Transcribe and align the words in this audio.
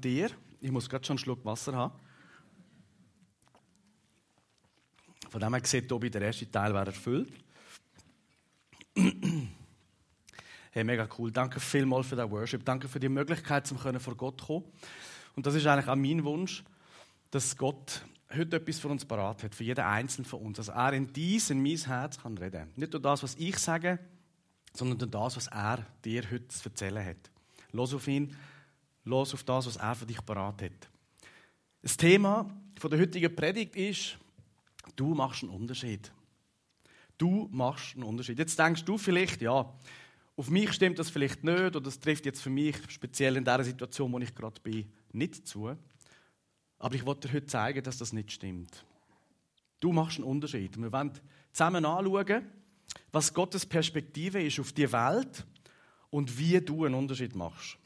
dir. 0.00 0.30
Ich 0.60 0.70
muss 0.70 0.88
gerade 0.88 1.04
schon 1.04 1.14
einen 1.14 1.18
Schluck 1.18 1.44
Wasser 1.44 1.74
haben. 1.74 1.94
Von 5.30 5.40
dem 5.40 5.54
her 5.54 5.64
sieht 5.64 5.88
Tobi, 5.88 6.10
der 6.10 6.22
erste 6.22 6.50
Teil 6.50 6.72
wäre 6.74 6.86
erfüllt. 6.86 7.32
Hey, 10.70 10.84
mega 10.84 11.08
cool. 11.18 11.32
Danke 11.32 11.60
vielmals 11.60 12.06
für 12.06 12.14
den 12.14 12.30
Worship. 12.30 12.62
Danke 12.62 12.88
für 12.88 13.00
die 13.00 13.08
Möglichkeit, 13.08 13.66
zum 13.66 13.78
vor 13.78 14.14
Gott 14.14 14.42
kommen. 14.42 14.66
Und 15.34 15.46
das 15.46 15.54
ist 15.54 15.66
eigentlich 15.66 15.88
auch 15.88 15.96
mein 15.96 16.22
Wunsch, 16.24 16.62
dass 17.30 17.56
Gott 17.56 18.02
heute 18.36 18.56
etwas 18.56 18.78
für 18.78 18.88
uns 18.88 19.04
parat 19.04 19.42
hat, 19.42 19.54
für 19.54 19.64
jeden 19.64 19.80
Einzelnen 19.80 20.26
von 20.26 20.40
uns. 20.40 20.58
Dass 20.58 20.68
er 20.68 20.92
in 20.92 21.12
dies, 21.12 21.48
in 21.50 21.62
mein 21.62 21.78
Herz 21.78 22.18
kann 22.20 22.36
reden. 22.36 22.70
Nicht 22.76 22.92
nur 22.92 23.00
das, 23.00 23.22
was 23.22 23.34
ich 23.36 23.58
sage, 23.58 23.98
sondern 24.74 24.98
durch 24.98 25.10
das, 25.10 25.36
was 25.36 25.46
er 25.48 25.86
dir 26.04 26.22
heute 26.30 26.48
zu 26.48 26.68
erzählen 26.68 27.04
hat. 27.04 27.30
Los 27.72 27.94
auf 27.94 28.06
ihn, 28.06 28.36
los 29.04 29.34
auf 29.34 29.44
das, 29.44 29.66
was 29.66 29.76
er 29.76 29.94
für 29.94 30.06
dich 30.06 30.24
parat 30.24 30.62
hat. 30.62 30.88
Das 31.82 31.96
Thema 31.96 32.50
der 32.82 32.98
heutigen 32.98 33.34
Predigt 33.34 33.74
ist, 33.76 34.18
du 34.94 35.14
machst 35.14 35.42
einen 35.42 35.52
Unterschied. 35.52 36.12
Du 37.16 37.48
machst 37.50 37.94
einen 37.94 38.04
Unterschied. 38.04 38.38
Jetzt 38.38 38.58
denkst 38.58 38.84
du 38.84 38.96
vielleicht, 38.96 39.40
ja, 39.40 39.72
auf 40.36 40.50
mich 40.50 40.72
stimmt 40.72 40.98
das 40.98 41.10
vielleicht 41.10 41.42
nicht 41.42 41.58
oder 41.58 41.80
das 41.80 41.98
trifft 41.98 42.24
jetzt 42.26 42.40
für 42.40 42.50
mich 42.50 42.76
speziell 42.88 43.36
in 43.36 43.44
der 43.44 43.64
Situation, 43.64 44.12
wo 44.12 44.18
ich 44.20 44.34
gerade 44.34 44.60
bin, 44.60 44.92
nicht 45.12 45.48
zu. 45.48 45.76
Aber 46.78 46.94
ich 46.94 47.04
wollte 47.04 47.26
dir 47.26 47.34
heute 47.34 47.46
zeigen, 47.46 47.82
dass 47.82 47.98
das 47.98 48.12
nicht 48.12 48.30
stimmt. 48.30 48.84
Du 49.80 49.92
machst 49.92 50.18
einen 50.18 50.28
Unterschied. 50.28 50.76
Wir 50.80 50.92
wollen 50.92 51.12
zusammen 51.52 51.84
anschauen, 51.84 52.46
was 53.10 53.32
Gottes 53.32 53.66
Perspektive 53.66 54.42
ist 54.42 54.60
auf 54.60 54.72
die 54.72 54.90
Welt 54.92 55.44
und 56.10 56.38
wie 56.38 56.60
du 56.60 56.84
einen 56.84 56.94
Unterschied 56.94 57.34
machst. 57.34 57.77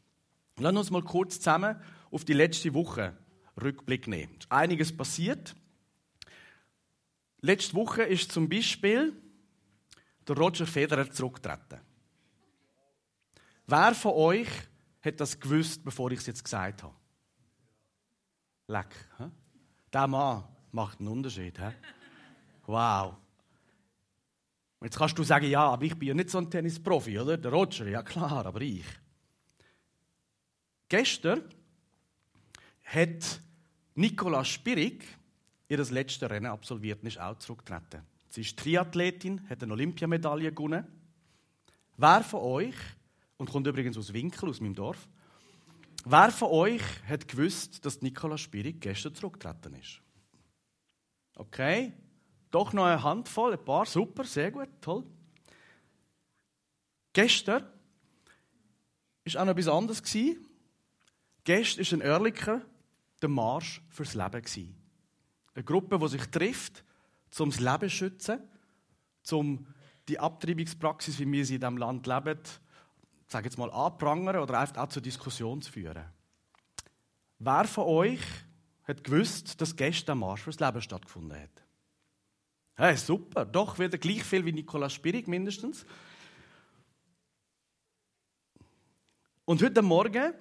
Lass 0.59 0.75
uns 0.75 0.91
mal 0.91 1.03
kurz 1.03 1.37
zusammen 1.37 1.79
auf 2.11 2.25
die 2.25 2.33
letzte 2.33 2.73
Woche 2.73 3.17
Rückblick 3.61 4.07
nehmen. 4.07 4.35
Ist 4.39 4.51
einiges 4.51 4.95
passiert. 4.95 5.55
Letzte 7.41 7.75
Woche 7.75 8.03
ist 8.03 8.31
zum 8.31 8.47
Beispiel 8.47 9.13
der 10.27 10.37
Roger 10.37 10.65
Federer 10.65 11.11
zurückgetreten. 11.11 11.81
Wer 13.67 13.95
von 13.95 14.13
euch 14.13 14.49
hat 15.01 15.19
das 15.19 15.39
gewusst, 15.39 15.83
bevor 15.83 16.11
ich 16.11 16.19
es 16.19 16.27
jetzt 16.27 16.43
gesagt 16.43 16.83
habe? 16.83 16.95
Leck. 18.67 18.95
He? 19.17 19.25
Der 19.91 20.07
Mann 20.07 20.43
macht 20.71 20.99
einen 20.99 21.09
Unterschied. 21.09 21.59
He? 21.59 21.71
Wow. 22.65 23.15
Jetzt 24.81 24.97
kannst 24.97 25.17
du 25.17 25.23
sagen, 25.23 25.49
ja, 25.49 25.65
aber 25.67 25.83
ich 25.83 25.97
bin 25.97 26.09
ja 26.09 26.13
nicht 26.13 26.29
so 26.29 26.37
ein 26.37 26.49
Tennisprofi, 26.49 27.19
oder? 27.19 27.37
Der 27.37 27.51
Roger, 27.51 27.87
ja 27.87 28.03
klar, 28.03 28.45
aber 28.45 28.61
ich. 28.61 28.85
Gestern 30.93 31.41
hat 32.83 33.41
Nicola 33.95 34.45
Spirig 34.45 35.03
ihr 35.67 35.83
letztes 35.85 36.29
Rennen 36.29 36.45
absolviert 36.51 37.01
und 37.01 37.07
ist 37.07 37.19
auch 37.19 37.39
zurückgetreten. 37.39 38.03
Sie 38.29 38.41
ist 38.41 38.59
Triathletin, 38.59 39.41
hat 39.49 39.63
eine 39.63 39.73
Olympiamedaille 39.73 40.53
gewonnen. 40.53 40.85
Wer 41.97 42.21
von 42.21 42.41
euch, 42.41 42.75
und 43.37 43.49
kommt 43.49 43.65
übrigens 43.65 43.97
aus 43.97 44.13
Winkel, 44.13 44.49
aus 44.49 44.61
meinem 44.61 44.75
Dorf, 44.75 45.07
wer 46.05 46.29
von 46.29 46.49
euch 46.49 46.83
hat 47.07 47.27
gewusst, 47.27 47.83
dass 47.83 48.03
Nicola 48.03 48.37
Spirig 48.37 48.79
gestern 48.79 49.15
zurückgetreten 49.15 49.73
ist? 49.73 49.99
Okay, 51.37 51.93
doch 52.51 52.71
noch 52.71 52.85
eine 52.85 53.01
Handvoll, 53.01 53.53
ein 53.53 53.65
paar, 53.65 53.87
super, 53.87 54.25
sehr 54.25 54.51
gut, 54.51 54.69
toll. 54.79 55.03
Gestern 57.13 57.63
war 59.25 59.41
auch 59.41 59.45
noch 59.45 59.53
etwas 59.53 59.67
anderes. 59.67 60.03
Gestern 61.43 61.85
war 61.85 62.05
ein 62.05 62.11
Ehrlicher 62.11 62.61
der 63.21 63.29
Marsch 63.29 63.81
fürs 63.89 64.13
Leben. 64.13 64.75
Eine 65.55 65.63
Gruppe, 65.63 65.99
die 65.99 66.07
sich 66.07 66.25
trifft, 66.27 66.83
um 67.39 67.49
das 67.49 67.59
Leben 67.59 67.89
zu 67.89 67.95
schützen, 67.95 68.39
um 69.31 69.67
die 70.07 70.19
Abtreibungspraxis, 70.19 71.19
wie 71.19 71.31
wir 71.31 71.45
sie 71.45 71.55
in 71.55 71.61
diesem 71.61 71.77
Land 71.77 72.07
leben, 72.07 72.39
sage 73.27 73.45
jetzt 73.45 73.57
mal, 73.57 73.71
anprangern 73.71 74.37
oder 74.37 74.59
einfach 74.59 74.77
auch 74.77 74.89
zur 74.89 75.01
Diskussion 75.01 75.61
zu 75.61 75.71
führen. 75.71 76.05
Wer 77.39 77.65
von 77.65 77.85
euch 77.85 78.21
hat 78.83 79.03
gewusst, 79.03 79.59
dass 79.59 79.75
gestern 79.75 80.05
der 80.05 80.15
Marsch 80.15 80.41
fürs 80.41 80.59
Leben 80.59 80.81
stattgefunden 80.81 81.39
hat? 81.39 81.63
Hey, 82.75 82.97
super, 82.97 83.45
doch 83.45 83.79
wieder 83.79 83.97
gleich 83.97 84.23
viel 84.23 84.45
wie 84.45 84.51
Nikolaus 84.51 84.93
Spirig 84.93 85.27
mindestens. 85.27 85.85
Und 89.45 89.61
heute 89.61 89.81
Morgen 89.81 90.33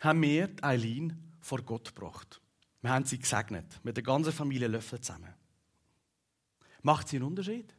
haben 0.00 0.22
wir 0.22 0.50
Eileen 0.62 1.32
vor 1.40 1.62
Gott 1.62 1.94
gebracht. 1.94 2.40
Wir 2.82 2.90
haben 2.90 3.04
sie 3.04 3.18
gesegnet, 3.18 3.80
mit 3.82 3.96
der 3.96 4.04
ganzen 4.04 4.32
Familie 4.32 4.68
Löffel 4.68 5.00
zusammen. 5.00 5.34
Macht 6.82 7.08
sie 7.08 7.16
einen 7.16 7.26
Unterschied? 7.26 7.74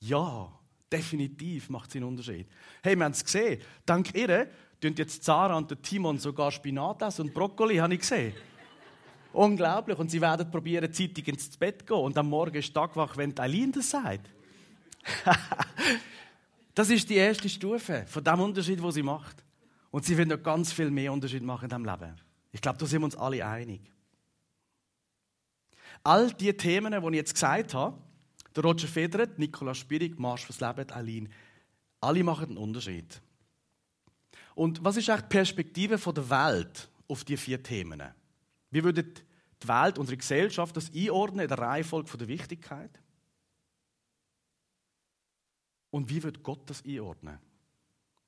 Ja, 0.00 0.52
definitiv 0.92 1.68
macht 1.70 1.90
sie 1.90 1.98
einen 1.98 2.08
Unterschied. 2.08 2.48
Hey, 2.82 2.96
wir 2.96 3.04
haben 3.04 3.12
es 3.12 3.24
gesehen. 3.24 3.60
Dank 3.84 4.14
ihr 4.14 4.48
tun 4.80 4.94
jetzt 4.96 5.24
Zara 5.24 5.56
und 5.56 5.70
der 5.70 5.82
Timon 5.82 6.18
sogar 6.18 6.52
Spinat 6.52 7.02
essen 7.02 7.22
und 7.22 7.34
Brokkoli, 7.34 7.76
habe 7.76 7.94
ich 7.94 8.00
gesehen. 8.00 8.34
Unglaublich. 9.32 9.98
Und 9.98 10.10
sie 10.10 10.20
werden 10.20 10.50
probieren, 10.50 10.92
zeitig 10.92 11.28
ins 11.28 11.56
Bett 11.56 11.80
zu 11.80 11.86
gehen. 11.86 11.96
Und 11.96 12.16
am 12.16 12.28
Morgen 12.28 12.56
ist 12.56 12.72
Tagwach, 12.72 13.16
wenn 13.16 13.38
Eileen 13.38 13.72
das 13.72 13.90
sagt. 13.90 14.30
das 16.74 16.90
ist 16.90 17.08
die 17.08 17.16
erste 17.16 17.48
Stufe 17.48 18.04
von 18.06 18.24
dem 18.24 18.40
Unterschied, 18.40 18.80
den 18.80 18.92
sie 18.92 19.02
macht. 19.02 19.44
Und 19.90 20.04
sie 20.04 20.16
will 20.16 20.26
noch 20.26 20.42
ganz 20.42 20.72
viel 20.72 20.90
mehr 20.90 21.12
Unterschied 21.12 21.42
machen 21.42 21.64
in 21.64 21.68
diesem 21.70 21.84
Leben. 21.84 22.16
Ich 22.52 22.60
glaube, 22.60 22.78
da 22.78 22.86
sind 22.86 23.00
wir 23.00 23.06
uns 23.06 23.16
alle 23.16 23.44
einig. 23.46 23.80
All 26.04 26.32
die 26.32 26.56
Themen, 26.56 26.92
die 26.92 27.08
ich 27.08 27.14
jetzt 27.14 27.34
gesagt 27.34 27.74
habe, 27.74 27.98
der 28.54 28.64
Roger 28.64 28.88
Federer, 28.88 29.28
Nicola 29.36 29.74
Spirig, 29.74 30.18
Marsch 30.18 30.44
fürs 30.44 30.60
Leben, 30.60 30.90
Aline, 30.90 31.28
alle 32.00 32.24
machen 32.24 32.48
einen 32.48 32.56
Unterschied. 32.58 33.20
Und 34.54 34.84
was 34.84 34.96
ist 34.96 35.08
eigentlich 35.08 35.22
die 35.22 35.36
Perspektive 35.36 36.12
der 36.12 36.30
Welt 36.30 36.90
auf 37.06 37.24
diese 37.24 37.42
vier 37.42 37.62
Themen? 37.62 38.02
Wie 38.70 38.84
würde 38.84 39.04
die 39.04 39.68
Welt, 39.68 39.98
unsere 39.98 40.16
Gesellschaft 40.16 40.76
das 40.76 40.92
einordnen 40.92 41.40
in 41.40 41.48
der 41.48 41.58
Reihenfolge 41.58 42.16
der 42.16 42.28
Wichtigkeit? 42.28 42.90
Und 45.90 46.10
wie 46.10 46.22
wird 46.22 46.42
Gott 46.42 46.68
das 46.68 46.84
einordnen? 46.84 47.38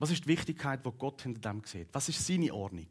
Was 0.00 0.10
ist 0.10 0.24
die 0.24 0.28
Wichtigkeit, 0.28 0.84
die 0.84 0.90
Gott 0.98 1.22
hinter 1.22 1.52
dem 1.52 1.62
sieht? 1.64 1.88
Was 1.92 2.08
ist 2.08 2.26
seine 2.26 2.52
Ordnung? 2.52 2.88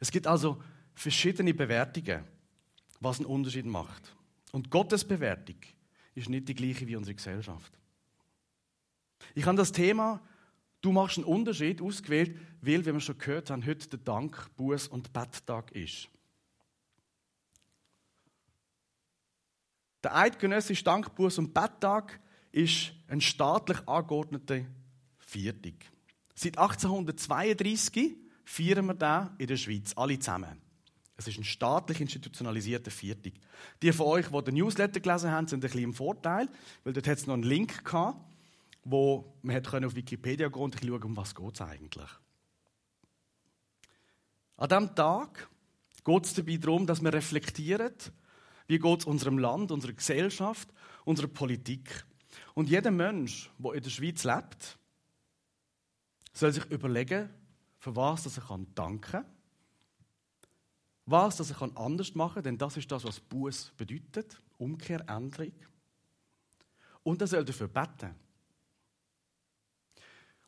Es 0.00 0.10
gibt 0.10 0.26
also 0.26 0.60
verschiedene 0.92 1.54
Bewertungen, 1.54 2.24
was 2.98 3.18
einen 3.18 3.26
Unterschied 3.26 3.66
macht. 3.66 4.14
Und 4.50 4.70
Gottes 4.70 5.04
Bewertung 5.04 5.56
ist 6.14 6.28
nicht 6.28 6.48
die 6.48 6.54
gleiche 6.54 6.86
wie 6.88 6.96
unsere 6.96 7.14
Gesellschaft. 7.14 7.72
Ich 9.34 9.46
habe 9.46 9.56
das 9.56 9.72
Thema 9.72 10.20
Du 10.80 10.92
machst 10.92 11.18
einen 11.18 11.26
Unterschied 11.26 11.82
ausgewählt, 11.82 12.36
weil, 12.62 12.84
wie 12.86 12.92
wir 12.92 13.00
schon 13.00 13.18
gehört 13.18 13.50
haben, 13.50 13.66
heute 13.66 13.86
der 13.86 13.98
Dank, 13.98 14.48
Buß 14.56 14.88
und 14.88 15.12
Betttag 15.12 15.72
ist. 15.72 16.08
Der 20.02 20.16
eidgenössische 20.16 20.82
Dank, 20.82 21.14
Buß 21.14 21.36
und 21.36 21.52
Betttag 21.52 22.18
ist 22.52 22.92
ein 23.08 23.20
staatlich 23.20 23.78
angeordneter 23.86 24.64
Viertag. 25.18 25.74
Seit 26.34 26.58
1832 26.58 28.16
feiern 28.44 28.86
wir 28.86 28.94
den 28.94 29.30
in 29.38 29.46
der 29.46 29.56
Schweiz, 29.56 29.92
alle 29.96 30.18
zusammen. 30.18 30.60
Es 31.16 31.28
ist 31.28 31.38
ein 31.38 31.44
staatlich 31.44 32.00
institutionalisierter 32.00 32.90
Viertag. 32.90 33.34
Die 33.82 33.92
von 33.92 34.06
euch, 34.06 34.28
die 34.28 34.44
den 34.44 34.54
Newsletter 34.54 35.00
gelesen 35.00 35.30
haben, 35.30 35.46
sind 35.46 35.58
ein 35.58 35.68
bisschen 35.68 35.82
im 35.82 35.94
Vorteil, 35.94 36.48
weil 36.82 36.94
dort 36.94 37.06
hat 37.06 37.18
es 37.18 37.26
noch 37.26 37.34
einen 37.34 37.42
Link 37.42 37.84
gehabt, 37.84 38.18
wo 38.84 39.36
man 39.42 39.84
auf 39.84 39.94
Wikipedia 39.94 40.48
gehen 40.48 40.62
und 40.62 40.80
schauen, 40.80 41.02
um 41.02 41.16
was 41.16 41.34
es 41.52 41.60
eigentlich. 41.60 42.10
An 44.56 44.68
diesem 44.68 44.94
Tag 44.94 45.48
geht 46.04 46.24
es 46.24 46.34
dabei 46.34 46.56
darum, 46.56 46.86
dass 46.86 47.02
wir 47.02 47.12
reflektieren, 47.12 47.92
wie 48.66 48.78
geht 48.78 49.00
es 49.00 49.04
unserem 49.04 49.38
Land, 49.38 49.72
unserer 49.72 49.92
Gesellschaft, 49.92 50.68
unserer 51.04 51.28
Politik. 51.28 52.04
Und 52.60 52.68
jeder 52.68 52.90
Mensch, 52.90 53.48
der 53.56 53.72
in 53.72 53.82
der 53.82 53.88
Schweiz 53.88 54.22
lebt, 54.22 54.78
soll 56.34 56.52
sich 56.52 56.66
überlegen, 56.66 57.30
für 57.78 57.96
was 57.96 58.36
er 58.36 58.58
danken 58.74 59.00
kann, 59.00 59.24
was 61.06 61.40
er 61.40 61.78
anders 61.78 62.14
machen 62.14 62.34
kann, 62.34 62.42
denn 62.42 62.58
das 62.58 62.76
ist 62.76 62.92
das, 62.92 63.04
was 63.04 63.18
Buß 63.18 63.72
bedeutet, 63.78 64.38
Umkehr, 64.58 65.00
Änderung. 65.08 65.54
Und 67.02 67.22
er 67.22 67.28
soll 67.28 67.46
dafür 67.46 67.66
beten. 67.66 68.14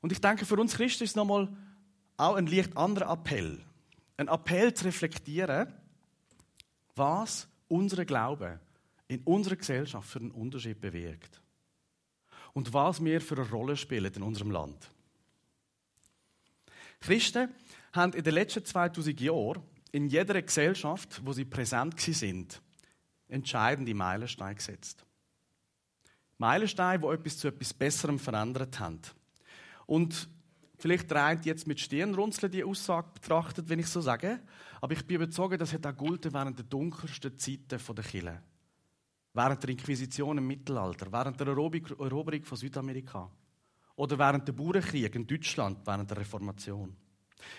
Und 0.03 0.13
ich 0.13 0.21
denke, 0.21 0.45
für 0.45 0.61
uns 0.61 0.75
Christen 0.75 1.05
ist 1.05 1.13
es 1.13 1.17
nochmal 1.17 1.49
auch 2.19 2.35
ein 2.35 2.47
leicht 2.47 2.77
anderer 2.77 3.11
Appell. 3.11 3.59
Ein 4.19 4.29
Appell 4.29 4.75
zu 4.75 4.85
reflektieren, 4.85 5.73
was 6.95 7.49
unser 7.69 8.05
Glaube 8.05 8.61
in 9.09 9.23
unserer 9.23 9.57
Gesellschaft 9.57 10.11
für 10.11 10.19
einen 10.19 10.31
Unterschied 10.31 10.79
bewirkt. 10.79 11.42
Und 12.53 12.73
was 12.73 13.03
wir 13.03 13.21
für 13.21 13.37
eine 13.37 13.51
Rolle 13.51 13.77
spielen 13.77 14.13
in 14.13 14.23
unserem 14.23 14.51
Land. 14.51 14.91
Christen 17.01 17.49
haben 17.93 18.13
in 18.13 18.23
den 18.23 18.35
letzten 18.35 18.65
2000 18.65 19.21
Jahren 19.21 19.63
in 19.91 20.09
jeder 20.09 20.41
Gesellschaft, 20.41 21.21
wo 21.25 21.33
sie 21.33 21.45
präsent 21.45 22.01
sind, 22.01 22.63
entscheidende 23.29 23.95
Meilensteine 23.95 24.55
gesetzt. 24.55 25.05
Meilensteine, 26.39 27.03
die 27.03 27.09
etwas 27.09 27.39
zu 27.39 27.49
etwas 27.49 27.75
Besserem 27.75 28.19
verändert 28.19 28.81
haben. 28.81 29.01
Und 29.87 30.29
vielleicht 30.79 31.11
dreht 31.11 31.45
jetzt 31.45 31.67
mit 31.67 31.79
Stirnrunzeln 31.79 32.51
die 32.51 32.65
Aussage 32.65 33.09
betrachtet, 33.15 33.69
wenn 33.69 33.79
ich 33.79 33.87
so 33.87 34.01
sage. 34.01 34.41
Aber 34.81 34.93
ich 34.93 35.07
bin 35.07 35.17
überzeugt, 35.17 35.61
das 35.61 35.73
hat 35.73 35.87
auch 35.87 36.01
während 36.01 36.59
der 36.59 36.65
dunkelsten 36.65 37.39
Zeiten 37.39 37.69
der 37.69 38.05
Kirche. 38.05 38.43
Während 39.35 39.63
der 39.63 39.71
Inquisition 39.71 40.39
im 40.39 40.47
Mittelalter, 40.47 41.11
während 41.11 41.41
der 41.41 41.49
Eroberung 41.49 42.45
von 42.45 42.59
Südamerika 42.59 43.31
oder 43.97 44.19
während 44.19 44.47
der 44.47 44.53
Bauernkrieg 44.53 45.15
in 45.15 45.27
Deutschland 45.27 45.79
während 45.87 46.11
der 46.11 46.19
Reformation. 46.19 46.95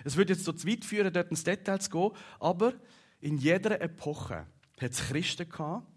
Es 0.03 0.15
würde 0.15 0.33
jetzt 0.33 0.45
so 0.45 0.53
zu 0.53 0.67
weit 0.67 0.85
führen, 0.85 1.11
dort 1.11 1.29
ins 1.29 1.43
Detail 1.43 1.79
zu 1.79 1.89
gehen, 1.89 2.11
aber 2.39 2.73
in 3.19 3.37
jeder 3.37 3.81
Epoche 3.81 4.45
hat 4.79 4.91
es 4.91 5.07
Christen 5.07 5.49
gehabt, 5.49 5.87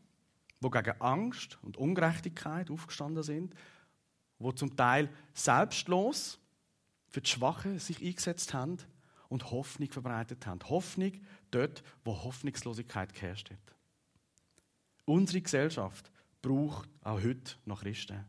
die 0.61 0.71
gegen 0.71 1.01
Angst 1.01 1.59
und 1.63 1.77
Ungerechtigkeit 1.77 2.71
aufgestanden 2.71 3.23
sind, 3.23 3.55
die 4.39 4.55
zum 4.55 4.77
Teil 4.77 5.11
selbstlos 5.35 6.39
für 7.09 7.21
die 7.21 7.31
Schwachen 7.31 7.79
sich 7.79 8.03
eingesetzt 8.03 8.55
haben 8.55 8.79
und 9.29 9.51
Hoffnung 9.51 9.91
verbreitet 9.91 10.47
haben. 10.47 10.61
Hoffnung 10.69 11.13
dort, 11.51 11.83
wo 12.05 12.23
Hoffnungslosigkeit 12.23 13.13
geherrscht 13.13 13.51
hat. 13.51 13.76
Unsere 15.07 15.41
Gesellschaft 15.41 16.11
braucht 16.43 16.89
auch 17.03 17.23
heute 17.23 17.55
noch 17.65 17.81
Christen. 17.81 18.25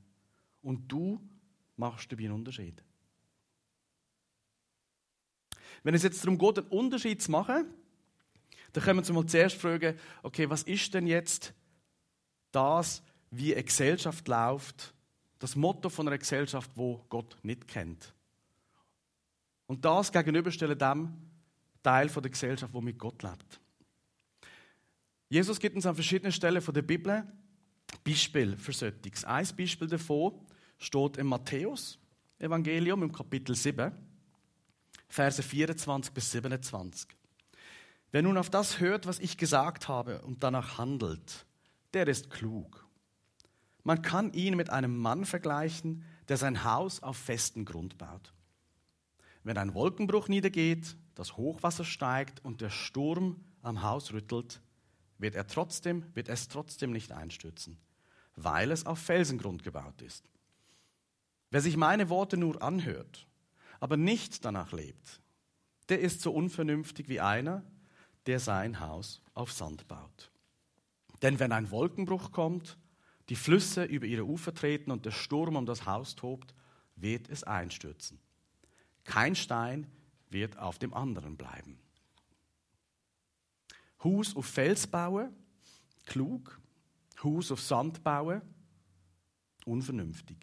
Und 0.62 0.88
du 0.88 1.20
machst 1.76 2.12
dabei 2.12 2.24
einen 2.24 2.34
Unterschied. 2.34 2.84
Wenn 5.84 5.94
es 5.94 6.04
jetzt 6.04 6.24
darum 6.24 6.38
geht, 6.38 6.60
einen 6.60 6.68
Unterschied 6.70 7.22
zu 7.22 7.32
machen, 7.32 7.74
dann 8.74 8.84
können 8.84 8.98
wir 8.98 9.02
uns 9.02 9.12
mal 9.12 9.26
zuerst 9.26 9.58
fragen, 9.58 9.98
okay, 10.24 10.50
was 10.50 10.64
ist 10.64 10.94
denn 10.94 11.08
jetzt 11.08 11.54
das, 12.52 13.04
wie 13.32 13.54
eine 13.54 13.64
Gesellschaft 13.64 14.28
läuft, 14.28 14.94
das 15.40 15.56
Motto 15.56 15.90
von 15.90 16.08
einer 16.08 16.18
Gesellschaft, 16.18 16.72
wo 16.76 17.06
Gott 17.10 17.38
nicht 17.44 17.68
kennt. 17.68 18.14
Und 19.68 19.84
das 19.86 20.12
gegenüberstellen 20.12 20.78
dem 20.78 21.14
Teil 21.84 22.08
der 22.08 22.32
Gesellschaft, 22.32 22.74
wo 22.74 22.82
mit 22.82 22.98
Gott 22.98 23.22
lebt. 23.24 23.60
Jesus 25.30 25.60
gibt 25.60 25.76
uns 25.76 25.86
an 25.86 25.96
verschiedenen 25.96 26.32
Stellen 26.32 26.64
der 26.64 26.82
Bibel 26.82 27.24
Beispiel 28.04 28.58
für 28.58 28.74
solches. 28.74 29.26
Ein 29.26 29.48
Beispiel 29.58 29.88
davon 29.88 30.34
steht 30.78 31.18
im 31.18 31.28
Matthäus 31.28 32.00
Evangelium 32.40 33.04
im 33.04 33.12
Kapitel 33.12 33.56
7, 33.56 33.92
Verse 35.10 35.42
24 35.42 36.14
bis 36.14 36.32
27. 36.32 37.10
Wer 38.12 38.22
nun 38.22 38.38
auf 38.38 38.50
das 38.50 38.80
hört, 38.80 39.08
was 39.08 39.20
ich 39.20 39.38
gesagt 39.38 39.88
habe 39.88 40.22
und 40.22 40.44
danach 40.44 40.78
handelt, 40.78 41.46
der 41.94 42.08
ist 42.08 42.30
klug. 42.30 42.86
Man 43.84 44.02
kann 44.02 44.34
ihn 44.34 44.56
mit 44.56 44.70
einem 44.70 44.98
Mann 44.98 45.26
vergleichen, 45.26 46.04
der 46.28 46.38
sein 46.38 46.64
Haus 46.64 47.02
auf 47.02 47.18
festen 47.18 47.66
Grund 47.66 47.98
baut. 47.98 48.34
Wenn 49.44 49.58
ein 49.58 49.74
Wolkenbruch 49.74 50.28
niedergeht, 50.28 50.96
das 51.16 51.38
Hochwasser 51.38 51.86
steigt 51.86 52.44
und 52.44 52.62
der 52.62 52.70
Sturm 52.70 53.44
am 53.62 53.82
Haus 53.82 54.14
rüttelt, 54.14 54.62
wird, 55.18 55.36
er 55.36 55.48
trotzdem, 55.48 56.06
wird 56.14 56.30
es 56.30 56.48
trotzdem 56.48 56.92
nicht 56.92 57.12
einstürzen, 57.12 57.78
weil 58.36 58.72
es 58.72 58.86
auf 58.86 59.00
Felsengrund 59.00 59.64
gebaut 59.64 60.02
ist. 60.02 60.30
Wer 61.50 61.62
sich 61.62 61.78
meine 61.78 62.10
Worte 62.10 62.38
nur 62.38 62.62
anhört, 62.62 63.28
aber 63.80 63.98
nicht 63.98 64.44
danach 64.44 64.72
lebt, 64.72 65.22
der 65.90 66.00
ist 66.00 66.22
so 66.22 66.32
unvernünftig 66.32 67.08
wie 67.08 67.22
einer, 67.22 67.64
der 68.26 68.40
sein 68.40 68.80
Haus 68.80 69.22
auf 69.34 69.52
Sand 69.52 69.88
baut. 69.88 70.32
Denn 71.22 71.40
wenn 71.40 71.52
ein 71.52 71.72
Wolkenbruch 71.72 72.32
kommt, 72.32 72.78
die 73.30 73.36
Flüsse 73.36 73.84
über 73.84 74.06
ihre 74.06 74.26
Ufer 74.26 74.54
treten 74.54 74.92
und 74.92 75.06
der 75.06 75.12
Sturm 75.12 75.56
um 75.56 75.66
das 75.66 75.86
Haus 75.86 76.16
tobt, 76.16 76.54
wird 76.96 77.30
es 77.30 77.44
einstürzen. 77.44 78.20
Kein 79.04 79.36
Stein 79.36 79.88
wird 80.30 80.58
auf 80.58 80.78
dem 80.78 80.94
anderen 80.94 81.38
bleiben. 81.38 81.80
Haus 84.04 84.36
auf 84.36 84.46
Fels 84.46 84.86
bauen, 84.88 85.34
klug. 86.06 86.60
Haus 87.24 87.52
auf 87.52 87.62
Sand 87.62 88.04
bauen, 88.04 88.42
unvernünftig. 89.66 90.38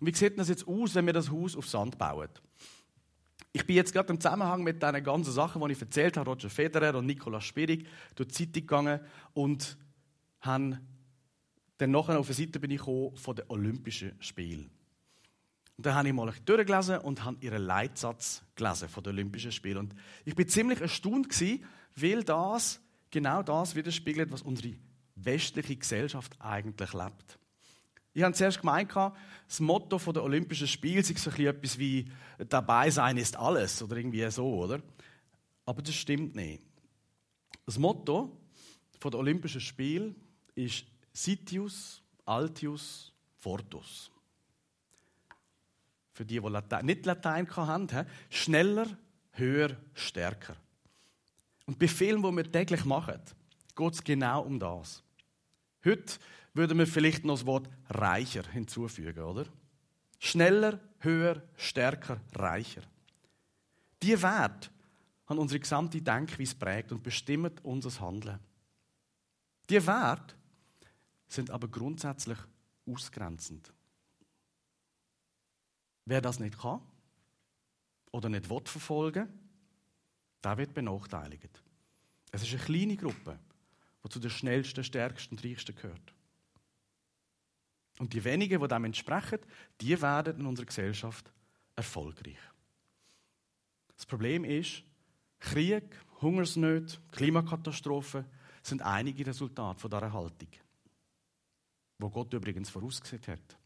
Und 0.00 0.06
wie 0.06 0.14
sieht 0.14 0.38
das 0.38 0.48
jetzt 0.48 0.66
aus, 0.66 0.94
wenn 0.94 1.06
wir 1.06 1.12
das 1.12 1.30
Haus 1.30 1.56
auf 1.56 1.68
Sand 1.68 1.98
bauen? 1.98 2.28
Ich 3.52 3.66
bin 3.66 3.76
jetzt 3.76 3.92
gerade 3.92 4.12
im 4.12 4.20
Zusammenhang 4.20 4.62
mit 4.62 4.82
diesen 4.82 5.02
ganzen 5.02 5.32
Sachen, 5.32 5.62
die 5.66 5.72
ich 5.72 5.80
erzählt 5.80 6.16
habe, 6.16 6.30
Roger 6.30 6.50
Federer 6.50 6.96
und 6.96 7.06
Nikolaus 7.06 7.44
Spirig, 7.44 7.86
durch 8.14 8.28
die 8.28 8.34
Zeitung 8.34 8.52
gegangen 8.62 9.00
und 9.32 9.78
habe 10.40 10.80
dann 11.78 11.90
nachher 11.90 12.18
auf 12.18 12.26
eine 12.26 12.34
Seite 12.34 12.60
bin 12.60 12.72
ich 12.72 12.82
von 12.82 13.36
den 13.36 13.44
Olympischen 13.48 14.20
Spielen. 14.20 14.70
Und 15.78 15.86
dann 15.86 15.94
habe 15.94 16.08
ich 16.08 16.14
mal 16.14 16.32
durchgelesen 16.44 16.98
und 16.98 17.24
habe 17.24 17.36
ihren 17.40 17.62
Leitsatz 17.62 18.42
gelesen 18.56 18.88
von 18.88 19.04
den 19.04 19.12
Olympischen 19.12 19.52
Spielen. 19.52 19.78
Und 19.78 19.94
ich 20.24 20.34
bin 20.34 20.48
ziemlich 20.48 20.80
erstaunt 20.80 21.28
gewesen, 21.28 21.64
weil 21.94 22.24
das 22.24 22.80
genau 23.12 23.44
das 23.44 23.76
widerspiegelt, 23.76 24.32
was 24.32 24.42
unsere 24.42 24.74
westliche 25.14 25.76
Gesellschaft 25.76 26.34
eigentlich 26.40 26.92
lebt. 26.92 27.38
Ich 28.12 28.24
habe 28.24 28.34
zuerst 28.34 28.58
gemeint, 28.58 28.92
das 28.92 29.60
Motto 29.60 29.98
der 30.10 30.24
Olympischen 30.24 30.66
Spiele 30.66 31.04
sei 31.04 31.14
so 31.14 31.30
etwas 31.30 31.78
wie 31.78 32.10
«Dabei 32.48 32.90
sein 32.90 33.16
ist 33.16 33.36
alles» 33.36 33.80
oder 33.80 33.98
irgendwie 33.98 34.28
so, 34.32 34.52
oder? 34.56 34.82
Aber 35.64 35.80
das 35.80 35.94
stimmt 35.94 36.34
nicht. 36.34 36.64
Das 37.66 37.78
Motto 37.78 38.36
der 39.00 39.14
Olympischen 39.14 39.60
Spiele 39.60 40.12
ist 40.56 40.86
«Sitius, 41.12 42.02
Altius, 42.24 43.12
Fortus». 43.36 44.10
Für 46.18 46.24
die, 46.24 46.40
die 46.40 46.48
Latein, 46.48 46.84
nicht 46.84 47.06
Latein 47.06 47.48
haben, 47.56 47.86
schneller, 48.28 48.88
höher, 49.34 49.76
stärker. 49.94 50.56
Und 51.64 51.78
bei 51.78 51.86
vielen, 51.86 52.20
die 52.20 52.36
wir 52.36 52.50
täglich 52.50 52.84
machen, 52.84 53.20
geht 53.76 53.92
es 53.92 54.02
genau 54.02 54.42
um 54.42 54.58
das. 54.58 55.04
Heute 55.84 56.18
würden 56.54 56.76
wir 56.76 56.88
vielleicht 56.88 57.24
noch 57.24 57.36
das 57.36 57.46
Wort 57.46 57.70
reicher 57.88 58.42
hinzufügen, 58.50 59.22
oder? 59.22 59.44
Schneller, 60.18 60.80
höher, 60.98 61.40
stärker, 61.56 62.20
reicher. 62.34 62.82
Die 64.02 64.20
Werte 64.20 64.70
haben 65.28 65.38
unsere 65.38 65.60
gesamte 65.60 66.02
Denkweise 66.02 66.56
prägt 66.56 66.90
und 66.90 67.04
bestimmen 67.04 67.52
unser 67.62 68.00
Handeln. 68.00 68.40
Die 69.70 69.86
Werte 69.86 70.34
sind 71.28 71.52
aber 71.52 71.68
grundsätzlich 71.68 72.38
ausgrenzend. 72.88 73.72
Wer 76.08 76.22
das 76.22 76.40
nicht 76.40 76.58
kann 76.58 76.80
oder 78.12 78.30
nicht 78.30 78.48
will 78.48 78.62
verfolgen, 78.64 79.28
der 80.42 80.56
wird 80.56 80.72
benachteiligt. 80.72 81.62
Es 82.30 82.42
ist 82.42 82.54
eine 82.54 82.62
kleine 82.62 82.96
Gruppe, 82.96 83.38
die 84.02 84.08
zu 84.08 84.18
den 84.18 84.30
schnellsten, 84.30 84.82
stärksten 84.82 85.36
und 85.36 85.44
reichsten 85.44 85.76
gehört. 85.76 86.14
Und 87.98 88.14
die 88.14 88.24
wenigen, 88.24 88.58
die 88.58 88.68
dem 88.68 88.84
entsprechen, 88.86 89.40
die 89.82 90.00
werden 90.00 90.40
in 90.40 90.46
unserer 90.46 90.64
Gesellschaft 90.64 91.30
erfolgreich. 91.76 92.38
Das 93.94 94.06
Problem 94.06 94.44
ist, 94.44 94.82
Krieg, 95.38 95.94
Hungersnöte, 96.22 96.96
Klimakatastrophen 97.12 98.24
sind 98.62 98.80
einige 98.80 99.26
Resultate 99.26 99.86
dieser 99.86 100.10
Haltung, 100.10 100.48
wo 101.98 102.08
Gott 102.08 102.32
übrigens 102.32 102.70
vorausgesehen 102.70 103.26
hat. 103.26 103.58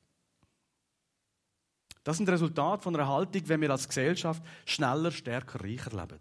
Das 2.04 2.16
sind 2.16 2.28
Resultate 2.28 2.82
von 2.82 2.96
einer 2.96 3.06
Haltung, 3.06 3.42
wenn 3.46 3.60
wir 3.60 3.70
als 3.70 3.86
Gesellschaft 3.86 4.42
schneller, 4.64 5.10
stärker, 5.10 5.62
reicher 5.62 5.90
leben. 5.90 6.20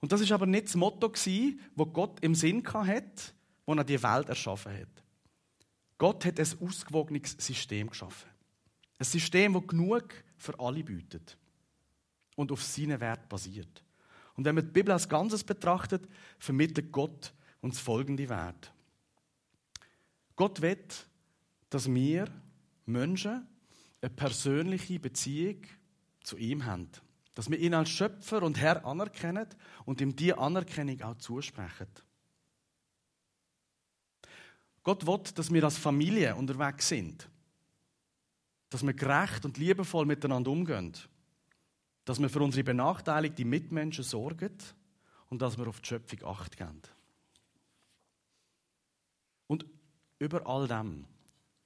Und 0.00 0.12
das 0.12 0.20
ist 0.20 0.30
aber 0.32 0.46
nicht 0.46 0.66
das 0.66 0.74
Motto, 0.76 1.08
das 1.08 1.92
Gott 1.92 2.20
im 2.20 2.34
Sinn 2.34 2.62
hatte, 2.66 3.32
als 3.66 3.78
er 3.78 3.84
die 3.84 4.02
Welt 4.02 4.28
erschaffen 4.28 4.72
hat. 4.72 5.04
Gott 5.96 6.24
hat 6.24 6.38
ein 6.38 6.46
ausgewogenes 6.60 7.36
System 7.38 7.88
geschaffen. 7.88 8.30
Ein 8.98 9.04
System, 9.04 9.54
das 9.54 9.66
genug 9.66 10.14
für 10.36 10.58
alle 10.60 10.84
bietet 10.84 11.36
und 12.36 12.52
auf 12.52 12.62
seinen 12.62 13.00
Wert 13.00 13.28
basiert. 13.28 13.82
Und 14.34 14.44
wenn 14.44 14.54
man 14.54 14.64
die 14.64 14.70
Bibel 14.70 14.92
als 14.92 15.08
Ganzes 15.08 15.42
betrachtet, 15.42 16.08
vermittelt 16.38 16.92
Gott 16.92 17.32
uns 17.60 17.80
folgende 17.80 18.28
Wert. 18.28 18.72
Gott 20.36 20.60
will, 20.62 20.78
dass 21.70 21.92
wir 21.92 22.28
Menschen 22.86 23.44
eine 24.00 24.10
persönliche 24.10 24.98
Beziehung 25.00 25.62
zu 26.22 26.36
ihm 26.36 26.64
haben. 26.64 26.90
Dass 27.34 27.50
wir 27.50 27.58
ihn 27.58 27.74
als 27.74 27.90
Schöpfer 27.90 28.42
und 28.42 28.58
Herr 28.58 28.84
anerkennen 28.84 29.46
und 29.84 30.00
ihm 30.00 30.16
diese 30.16 30.38
Anerkennung 30.38 31.00
auch 31.02 31.16
zusprechen. 31.18 31.88
Gott 34.82 35.06
will, 35.06 35.20
dass 35.34 35.52
wir 35.52 35.64
als 35.64 35.78
Familie 35.78 36.34
unterwegs 36.34 36.88
sind. 36.88 37.28
Dass 38.70 38.84
wir 38.84 38.94
gerecht 38.94 39.44
und 39.44 39.58
liebevoll 39.58 40.06
miteinander 40.06 40.50
umgehen. 40.50 40.94
dass 42.08 42.18
wir 42.18 42.30
für 42.30 42.40
unsere 42.40 42.64
benachteiligten 42.64 43.46
Mitmenschen 43.46 44.02
sorgen 44.02 44.56
und 45.28 45.42
dass 45.42 45.58
wir 45.58 45.68
auf 45.68 45.82
die 45.82 45.88
Schöpfung 45.88 46.24
Acht 46.24 46.56
geben. 46.56 46.80
Und 49.46 49.66
über 50.18 50.46
all 50.46 50.66
dem, 50.66 51.04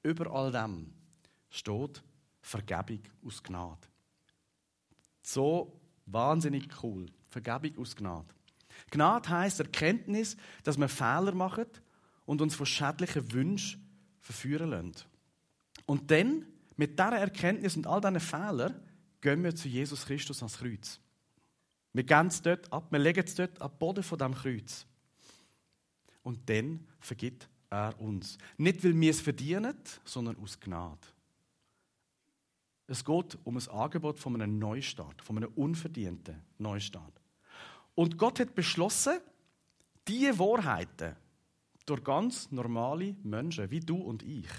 über 0.02 0.32
all 0.32 0.50
dem 0.50 0.92
steht 1.48 2.02
Vergebung 2.42 3.00
aus 3.24 3.42
Gnade. 3.42 3.88
So 5.22 5.80
wahnsinnig 6.06 6.68
cool. 6.82 7.06
Vergebung 7.28 7.78
aus 7.78 7.96
Gnade. 7.96 8.26
Gnade 8.90 9.28
heißt 9.28 9.60
Erkenntnis, 9.60 10.36
dass 10.64 10.78
wir 10.78 10.88
Fehler 10.88 11.32
machen 11.34 11.66
und 12.26 12.42
uns 12.42 12.54
von 12.54 12.66
schädlichen 12.66 13.32
Wünschen 13.32 13.88
verführen 14.20 14.70
lassen. 14.70 14.92
Und 15.86 16.10
dann, 16.10 16.46
mit 16.76 16.98
dieser 16.98 17.18
Erkenntnis 17.18 17.76
und 17.76 17.86
all 17.86 18.00
diesen 18.00 18.20
Fehlern, 18.20 18.80
gehen 19.20 19.44
wir 19.44 19.54
zu 19.54 19.68
Jesus 19.68 20.04
Christus 20.04 20.42
ans 20.42 20.58
Kreuz. 20.58 21.00
Wir 21.92 22.04
gehen 22.04 22.26
es 22.26 22.42
dort 22.42 22.72
ab, 22.72 22.90
wir 22.90 22.98
legen 22.98 23.24
es 23.24 23.34
dort 23.34 23.60
am 23.60 23.70
Boden 23.78 24.02
von 24.02 24.18
dem 24.18 24.34
Kreuz. 24.34 24.86
Und 26.22 26.48
dann 26.48 26.86
vergibt 27.00 27.48
er 27.70 27.98
uns. 28.00 28.38
Nicht, 28.56 28.82
weil 28.84 28.98
wir 28.98 29.10
es 29.10 29.20
verdienen, 29.20 29.76
sondern 30.04 30.36
aus 30.38 30.58
Gnade. 30.58 30.98
Es 32.92 33.06
geht 33.06 33.38
um 33.44 33.56
ein 33.56 33.68
Angebot 33.70 34.18
von 34.18 34.34
einem 34.34 34.58
Neustart, 34.58 35.22
von 35.22 35.38
einem 35.38 35.50
unverdienten 35.54 36.42
Neustart. 36.58 37.22
Und 37.94 38.18
Gott 38.18 38.38
hat 38.38 38.54
beschlossen, 38.54 39.18
diese 40.06 40.38
Wahrheiten 40.38 41.16
durch 41.86 42.04
ganz 42.04 42.50
normale 42.50 43.16
Menschen 43.22 43.70
wie 43.70 43.80
du 43.80 43.96
und 43.96 44.22
ich 44.22 44.50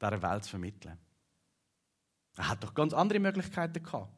dieser 0.00 0.22
Welt 0.22 0.42
zu 0.42 0.50
vermitteln. 0.50 0.98
Er 2.34 2.48
hat 2.48 2.64
doch 2.64 2.74
ganz 2.74 2.92
andere 2.94 3.20
Möglichkeiten 3.20 3.80
gehabt. 3.80 4.12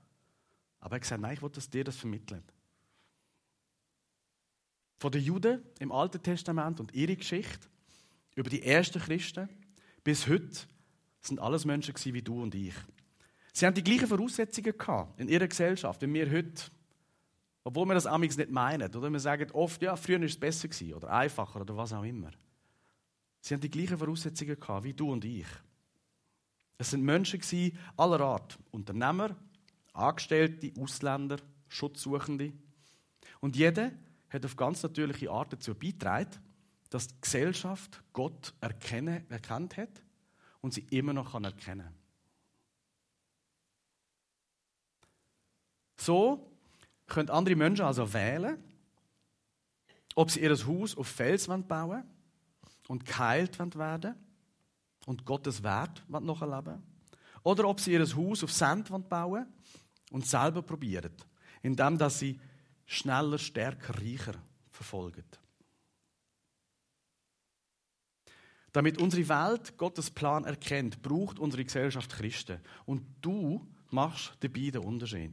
Aber 0.81 0.93
er 0.93 0.95
hat 0.95 1.03
gesagt, 1.03 1.21
nein, 1.21 1.35
ich 1.35 1.43
will, 1.43 1.51
dass 1.51 1.69
dir 1.69 1.85
das 1.85 1.97
vermitteln. 1.97 2.45
Von 4.97 5.13
den 5.13 5.23
Juden 5.23 5.63
im 5.81 5.93
Alten 5.93 6.23
Testament 6.23 6.81
und 6.81 6.95
ihre 6.95 7.15
Geschichte 7.15 7.69
über 8.35 8.49
die 8.49 8.63
ersten 8.63 9.01
Christen 9.01 9.51
bis 10.03 10.27
heute 10.27 10.67
sind 11.27 11.41
alles 11.41 11.65
Menschen 11.65 11.95
wie 12.05 12.23
du 12.23 12.43
und 12.43 12.55
ich. 12.55 12.75
Sie 13.53 13.67
haben 13.67 13.75
die 13.75 13.85
gleichen 13.85 14.09
Voraussetzungen 14.09 14.77
gehabt 14.77 15.21
in 15.21 15.29
ihrer 15.29 15.47
Gesellschaft, 15.47 16.03
wie 16.03 16.13
wir 16.13 16.31
heute 16.31 16.65
obwohl 17.65 17.87
wir 17.87 17.95
das 17.95 18.07
amigs 18.07 18.37
nicht 18.37 18.51
meinen. 18.51 18.95
Oder 18.95 19.11
wir 19.11 19.19
sagen 19.19 19.51
oft, 19.53 19.81
ja, 19.83 19.97
früher 19.97 20.21
war 20.21 20.27
es 20.27 20.39
besser 20.39 20.69
gewesen, 20.69 20.93
oder 20.95 21.11
einfacher 21.11 21.63
oder 21.63 21.77
was 21.77 21.95
auch 21.95 22.05
immer. 22.05 22.31
Sie 23.41 23.55
haben 23.55 23.61
die 23.63 23.71
gleichen 23.71 23.99
Voraussetzungen 23.99 24.61
gehabt 24.61 24.85
wie 24.85 24.93
du 24.93 25.11
und 25.11 25.25
ich. 25.25 25.47
Es 26.77 26.91
sind 26.91 27.03
Menschen 27.03 27.41
aller 27.97 28.21
Art. 28.21 28.59
Unternehmer, 28.71 29.35
Angestellte, 29.95 30.73
Ausländer, 30.79 31.39
Schutzsuchende. 31.69 32.53
Und 33.41 33.57
jeder 33.57 33.93
hat 34.29 34.45
auf 34.45 34.57
ganz 34.57 34.83
natürliche 34.83 35.31
Art 35.31 35.53
dazu 35.53 35.75
beigetragen, 35.75 36.31
dass 36.91 37.09
die 37.09 37.21
Gesellschaft 37.21 38.03
Gott 38.13 38.53
erkennen, 38.61 39.25
erkannt 39.31 39.77
hat 39.77 40.03
und 40.65 40.73
sie 40.73 40.87
immer 40.89 41.13
noch 41.13 41.33
kann 41.33 41.45
erkennen 41.45 41.95
So 45.99 46.51
können 47.07 47.29
andere 47.29 47.55
Menschen 47.55 47.85
also 47.85 48.11
wählen, 48.11 48.57
ob 50.15 50.31
sie 50.31 50.41
ihr 50.41 50.57
Haus 50.67 50.97
auf 50.97 51.07
Felswand 51.07 51.69
bauen 51.69 52.03
und 52.89 53.05
geheilt 53.05 53.59
werden 53.59 54.15
und 55.05 55.27
Gottes 55.27 55.63
Wert 55.63 56.03
nachleben 56.09 56.83
oder 57.43 57.69
ob 57.69 57.79
sie 57.79 57.93
ihr 57.93 58.17
Haus 58.17 58.43
auf 58.43 58.51
Sandwand 58.51 59.07
bauen 59.11 59.47
und 60.13 60.27
selber 60.27 60.63
probieren, 60.63 61.13
indem 61.61 61.99
sie 62.09 62.41
schneller, 62.87 63.37
stärker, 63.37 63.95
reicher 64.01 64.35
verfolgen. 64.71 65.25
Damit 68.75 68.99
unsere 68.99 69.29
Welt 69.29 69.79
Gottes 69.79 70.11
Plan 70.11 70.45
erkennt, 70.45 71.01
braucht 71.01 71.39
unsere 71.39 71.65
Gesellschaft 71.65 72.11
Christen. 72.11 72.59
Und 72.85 73.05
du 73.21 73.65
machst 73.91 74.37
dabei 74.41 74.71
den 74.71 74.83
Unterschied. 74.83 75.33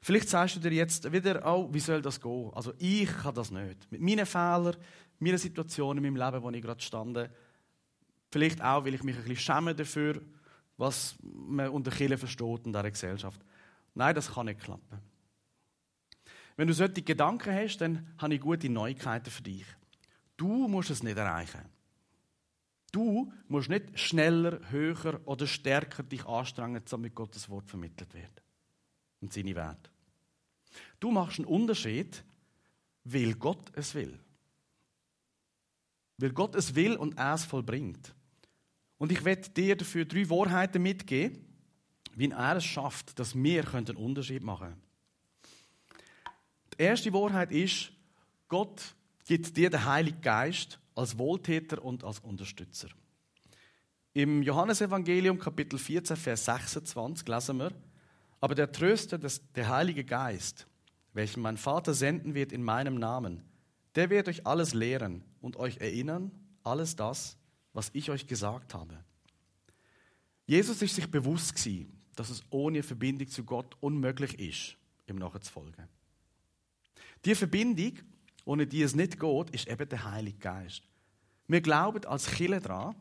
Vielleicht 0.00 0.28
sagst 0.28 0.54
du 0.54 0.60
dir 0.60 0.70
jetzt 0.70 1.10
wieder, 1.12 1.42
oh, 1.44 1.68
wie 1.72 1.80
soll 1.80 2.00
das 2.00 2.20
gehen? 2.20 2.52
Also 2.54 2.72
ich 2.78 3.08
kann 3.08 3.34
das 3.34 3.50
nicht. 3.50 3.90
Mit 3.90 4.00
meinen 4.00 4.24
Fehlern, 4.24 4.76
meiner 5.18 5.38
Situation 5.38 5.96
in 5.96 6.04
meinem 6.04 6.14
Leben, 6.14 6.44
wo 6.44 6.50
ich 6.50 6.62
gerade 6.62 6.80
stande, 6.80 7.28
vielleicht 8.30 8.62
auch, 8.62 8.84
weil 8.84 8.94
ich 8.94 9.02
mich 9.02 9.16
ein 9.16 9.22
bisschen 9.22 9.38
schäme 9.38 9.74
dafür, 9.74 10.22
was 10.76 11.16
man 11.20 11.70
unter 11.70 11.90
Kirche 11.90 12.18
versteht 12.18 12.66
in 12.66 12.72
dieser 12.72 12.88
Gesellschaft. 12.88 13.40
Nein, 13.94 14.14
das 14.14 14.32
kann 14.32 14.46
nicht 14.46 14.60
klappen. 14.60 15.00
Wenn 16.56 16.68
du 16.68 16.72
solche 16.72 17.02
Gedanken 17.02 17.52
hast, 17.52 17.78
dann 17.78 18.14
habe 18.18 18.34
ich 18.34 18.40
gute 18.40 18.68
Neuigkeiten 18.68 19.28
für 19.28 19.42
dich. 19.42 19.66
Du 20.36 20.68
musst 20.68 20.90
es 20.90 21.02
nicht 21.02 21.18
erreichen. 21.18 21.75
Du 22.96 23.30
musst 23.48 23.68
nicht 23.68 24.00
schneller, 24.00 24.58
höher 24.70 25.20
oder 25.26 25.46
stärker 25.46 26.02
dich 26.02 26.24
anstrengen, 26.24 26.82
damit 26.88 27.14
Gottes 27.14 27.46
Wort 27.50 27.68
vermittelt 27.68 28.14
wird 28.14 28.42
und 29.20 29.34
seine 29.34 29.54
Werte. 29.54 29.90
Du 30.98 31.10
machst 31.10 31.38
einen 31.38 31.46
Unterschied, 31.46 32.24
weil 33.04 33.34
Gott 33.34 33.70
es 33.74 33.94
will. 33.94 34.18
Weil 36.16 36.32
Gott 36.32 36.54
es 36.54 36.74
will 36.74 36.96
und 36.96 37.18
er 37.18 37.34
es 37.34 37.44
vollbringt. 37.44 38.14
Und 38.96 39.12
ich 39.12 39.22
werde 39.26 39.50
dir 39.50 39.76
dafür 39.76 40.06
drei 40.06 40.30
Wahrheiten 40.30 40.80
mitgeben, 40.82 41.44
wie 42.14 42.30
er 42.30 42.56
es 42.56 42.64
schafft, 42.64 43.18
dass 43.18 43.34
wir 43.34 43.74
einen 43.74 43.96
Unterschied 43.96 44.42
machen 44.42 44.68
können. 44.68 44.82
Die 46.72 46.82
erste 46.82 47.12
Wahrheit 47.12 47.52
ist, 47.52 47.92
Gott 48.48 48.94
gibt 49.26 49.54
dir 49.54 49.68
den 49.68 49.84
Heiligen 49.84 50.22
Geist 50.22 50.80
als 50.96 51.18
Wohltäter 51.18 51.84
und 51.84 52.02
als 52.02 52.18
Unterstützer. 52.18 52.88
Im 54.14 54.42
Johannesevangelium 54.42 55.38
Kapitel 55.38 55.78
14, 55.78 56.16
Vers 56.16 56.46
26 56.46 57.28
lesen 57.28 57.58
wir, 57.58 57.72
aber 58.40 58.54
der 58.54 58.72
Tröster, 58.72 59.18
der 59.18 59.68
Heilige 59.68 60.04
Geist, 60.04 60.66
welchen 61.12 61.42
mein 61.42 61.58
Vater 61.58 61.94
senden 61.94 62.34
wird 62.34 62.50
in 62.50 62.62
meinem 62.62 62.96
Namen, 62.96 63.42
der 63.94 64.10
wird 64.10 64.28
euch 64.28 64.46
alles 64.46 64.74
lehren 64.74 65.22
und 65.40 65.56
euch 65.56 65.78
erinnern, 65.78 66.30
alles 66.62 66.96
das, 66.96 67.36
was 67.72 67.90
ich 67.92 68.10
euch 68.10 68.26
gesagt 68.26 68.74
habe. 68.74 68.98
Jesus 70.46 70.80
ist 70.80 70.94
sich 70.94 71.10
bewusst 71.10 71.54
gewesen, 71.54 71.92
dass 72.14 72.30
es 72.30 72.42
ohne 72.50 72.82
Verbindung 72.82 73.28
zu 73.28 73.44
Gott 73.44 73.76
unmöglich 73.80 74.38
ist, 74.38 74.76
ihm 75.08 75.16
nachzufolgen. 75.16 75.88
Die 77.24 77.34
Verbindung, 77.34 77.98
ohne 78.46 78.66
die 78.66 78.80
es 78.80 78.94
nicht 78.94 79.20
geht, 79.20 79.50
ist 79.50 79.68
eben 79.68 79.88
der 79.88 80.04
Heilige 80.10 80.38
Geist. 80.38 80.82
Wir 81.48 81.60
glauben 81.60 82.06
als 82.06 82.30
Kille 82.30 82.60
daran, 82.60 82.94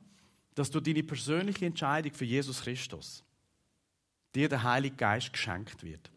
dass 0.55 0.71
du 0.71 0.79
deine 0.81 1.03
persönliche 1.03 1.65
Entscheidung 1.65 2.13
für 2.13 2.25
Jesus 2.25 2.61
Christus 2.61 3.23
dir 4.33 4.49
der 4.49 4.63
Heilige 4.63 4.95
Geist 4.97 5.31
geschenkt 5.31 5.83
wird. 5.83 6.11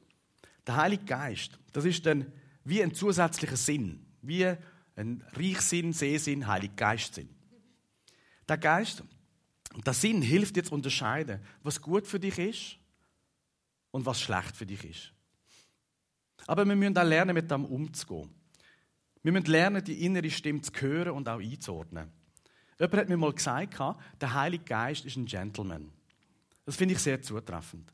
Der 0.67 0.77
Heilige 0.77 1.05
Geist, 1.05 1.59
das 1.73 1.85
ist 1.85 2.05
dann 2.07 2.33
wie 2.65 2.83
ein 2.83 2.95
zusätzlicher 2.95 3.57
Sinn, 3.57 4.05
wie 4.23 4.45
ein 4.97 5.25
Reichsinn, 5.33 5.93
Sehsinn, 5.93 6.47
Heilige 6.47 6.75
Geistsinn. 6.75 7.29
Der 8.49 8.59
Geist, 8.59 9.05
der 9.87 9.95
Sinn 9.95 10.23
hilft 10.23 10.65
zu 10.67 10.75
unterscheiden, 10.75 11.41
was 11.63 11.81
gut 11.81 12.07
für 12.07 12.19
dich 12.19 12.39
ist 12.39 12.79
und 13.91 14.07
was 14.07 14.21
schlecht 14.21 14.57
für 14.57 14.67
dich 14.67 14.85
ist. 14.85 15.13
Aber 16.47 16.65
wir 16.65 16.75
müssen 16.75 16.97
auch 16.97 17.05
lernen, 17.05 17.35
mit 17.35 17.51
dem 17.51 17.67
umzugehen. 17.67 18.38
Wir 19.29 19.33
müssen 19.33 19.51
lernen, 19.51 19.85
die 19.85 20.07
innere 20.07 20.31
Stimme 20.31 20.63
zu 20.63 20.73
hören 20.81 21.11
und 21.11 21.29
auch 21.29 21.39
einzuordnen. 21.39 22.11
Jemand 22.79 22.97
hat 22.97 23.09
mir 23.11 23.19
mal 23.19 23.35
gesagt, 23.35 23.79
der 24.19 24.33
Heilige 24.33 24.65
Geist 24.65 25.05
ist 25.05 25.17
ein 25.19 25.27
Gentleman. 25.27 25.93
Das 26.65 26.77
finde 26.77 26.95
ich 26.95 27.01
sehr 27.01 27.21
zutreffend. 27.21 27.93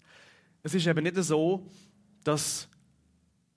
Es 0.63 0.75
ist 0.75 0.87
eben 0.87 1.03
nicht 1.03 1.17
so, 1.17 1.69
dass 2.23 2.69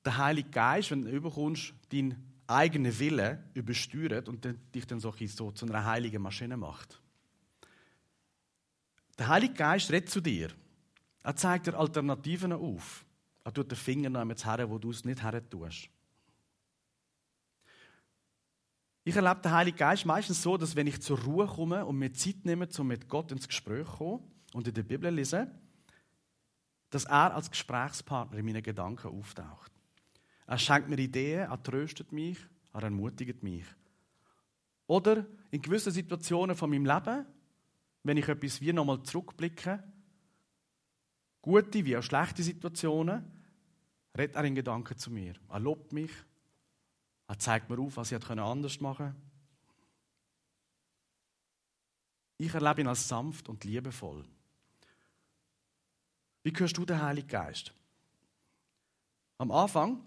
der 0.04 0.18
Heilige 0.18 0.50
Geist, 0.50 0.90
wenn 0.90 1.04
du 1.04 1.12
überkommst, 1.12 1.72
deinen 1.92 2.16
eigenen 2.48 2.98
Willen 2.98 3.44
übersteuert 3.54 4.28
und 4.28 4.44
dich 4.74 4.88
dann 4.88 5.00
so, 5.00 5.12
zu 5.12 5.66
einer 5.68 5.86
heiligen 5.86 6.24
Maschine 6.24 6.58
macht. 6.58 7.00
Der 9.20 9.28
Heilige 9.28 9.54
Geist 9.54 9.92
redet 9.92 10.10
zu 10.10 10.20
dir. 10.20 10.50
Er 11.22 11.36
zeigt 11.36 11.68
dir 11.68 11.78
Alternativen 11.78 12.54
auf. 12.54 13.06
Er 13.44 13.54
tut 13.54 13.70
den 13.70 13.78
Finger 13.78 14.10
noch 14.10 14.26
her, 14.26 14.68
wo 14.68 14.80
du 14.80 14.90
es 14.90 15.06
nicht 15.06 15.22
her 15.22 15.48
tust. 15.48 15.90
Ich 19.08 19.16
erlebe 19.16 19.40
den 19.40 19.54
Heiligen 19.54 19.78
Geist 19.78 20.06
meistens 20.06 20.44
so, 20.44 20.58
dass 20.58 20.76
wenn 20.76 20.86
ich 20.86 21.02
zur 21.02 21.18
Ruhe 21.18 21.48
komme 21.48 21.86
und 21.86 21.98
mir 21.98 22.12
Zeit 22.12 22.44
nehme, 22.44 22.68
um 22.78 22.88
mit 22.88 23.08
Gott 23.08 23.32
ins 23.32 23.48
Gespräch 23.48 23.88
zu 23.88 23.94
kommen 23.94 24.32
und 24.52 24.68
in 24.68 24.74
der 24.74 24.84
Bibel 24.84 25.10
lese, 25.10 25.50
dass 26.90 27.06
er 27.06 27.34
als 27.34 27.50
Gesprächspartner 27.50 28.38
in 28.38 28.46
meinen 28.46 28.62
Gedanken 28.62 29.08
auftaucht. 29.08 29.72
Er 30.46 30.58
schenkt 30.58 30.90
mir 30.90 31.00
Ideen, 31.00 31.50
er 31.50 31.64
tröstet 31.64 32.12
mich, 32.12 32.38
er 32.74 32.84
ermutigt 32.84 33.44
mich. 33.44 33.64
Oder 34.88 35.26
in 35.52 35.62
gewissen 35.62 35.94
Situationen 35.94 36.58
von 36.58 36.70
meinem 36.70 36.86
Leben, 36.86 37.26
wenn 38.04 38.18
ich 38.18 38.28
etwas 38.28 38.60
wie 38.60 38.74
nochmal 38.74 39.04
zurückblicke, 39.04 39.82
gute 41.42 41.86
wie 41.86 41.96
auch 41.96 42.04
schlechte 42.04 42.44
Situationen, 42.44 43.24
redet 44.18 44.36
er 44.36 44.44
in 44.44 44.56
Gedanken 44.56 44.98
zu 44.98 45.12
mir. 45.12 45.36
Er 45.48 45.62
lobt 45.62 45.94
mich. 45.94 46.12
Er 47.28 47.38
zeigt 47.40 47.70
mir 47.70 47.80
auf, 47.80 47.98
was 47.98 48.12
ich 48.12 48.30
anders 48.30 48.80
machen 48.80 49.08
konnte. 49.08 49.28
Ich 52.38 52.54
erlebe 52.54 52.82
ihn 52.82 52.88
als 52.88 53.08
sanft 53.08 53.50
und 53.50 53.64
liebevoll. 53.64 54.24
Wie 56.44 56.54
hörst 56.56 56.78
du 56.78 56.86
den 56.86 57.02
Heiligen 57.02 57.28
Geist? 57.28 57.74
Am 59.40 59.52
Anfang 59.52 60.02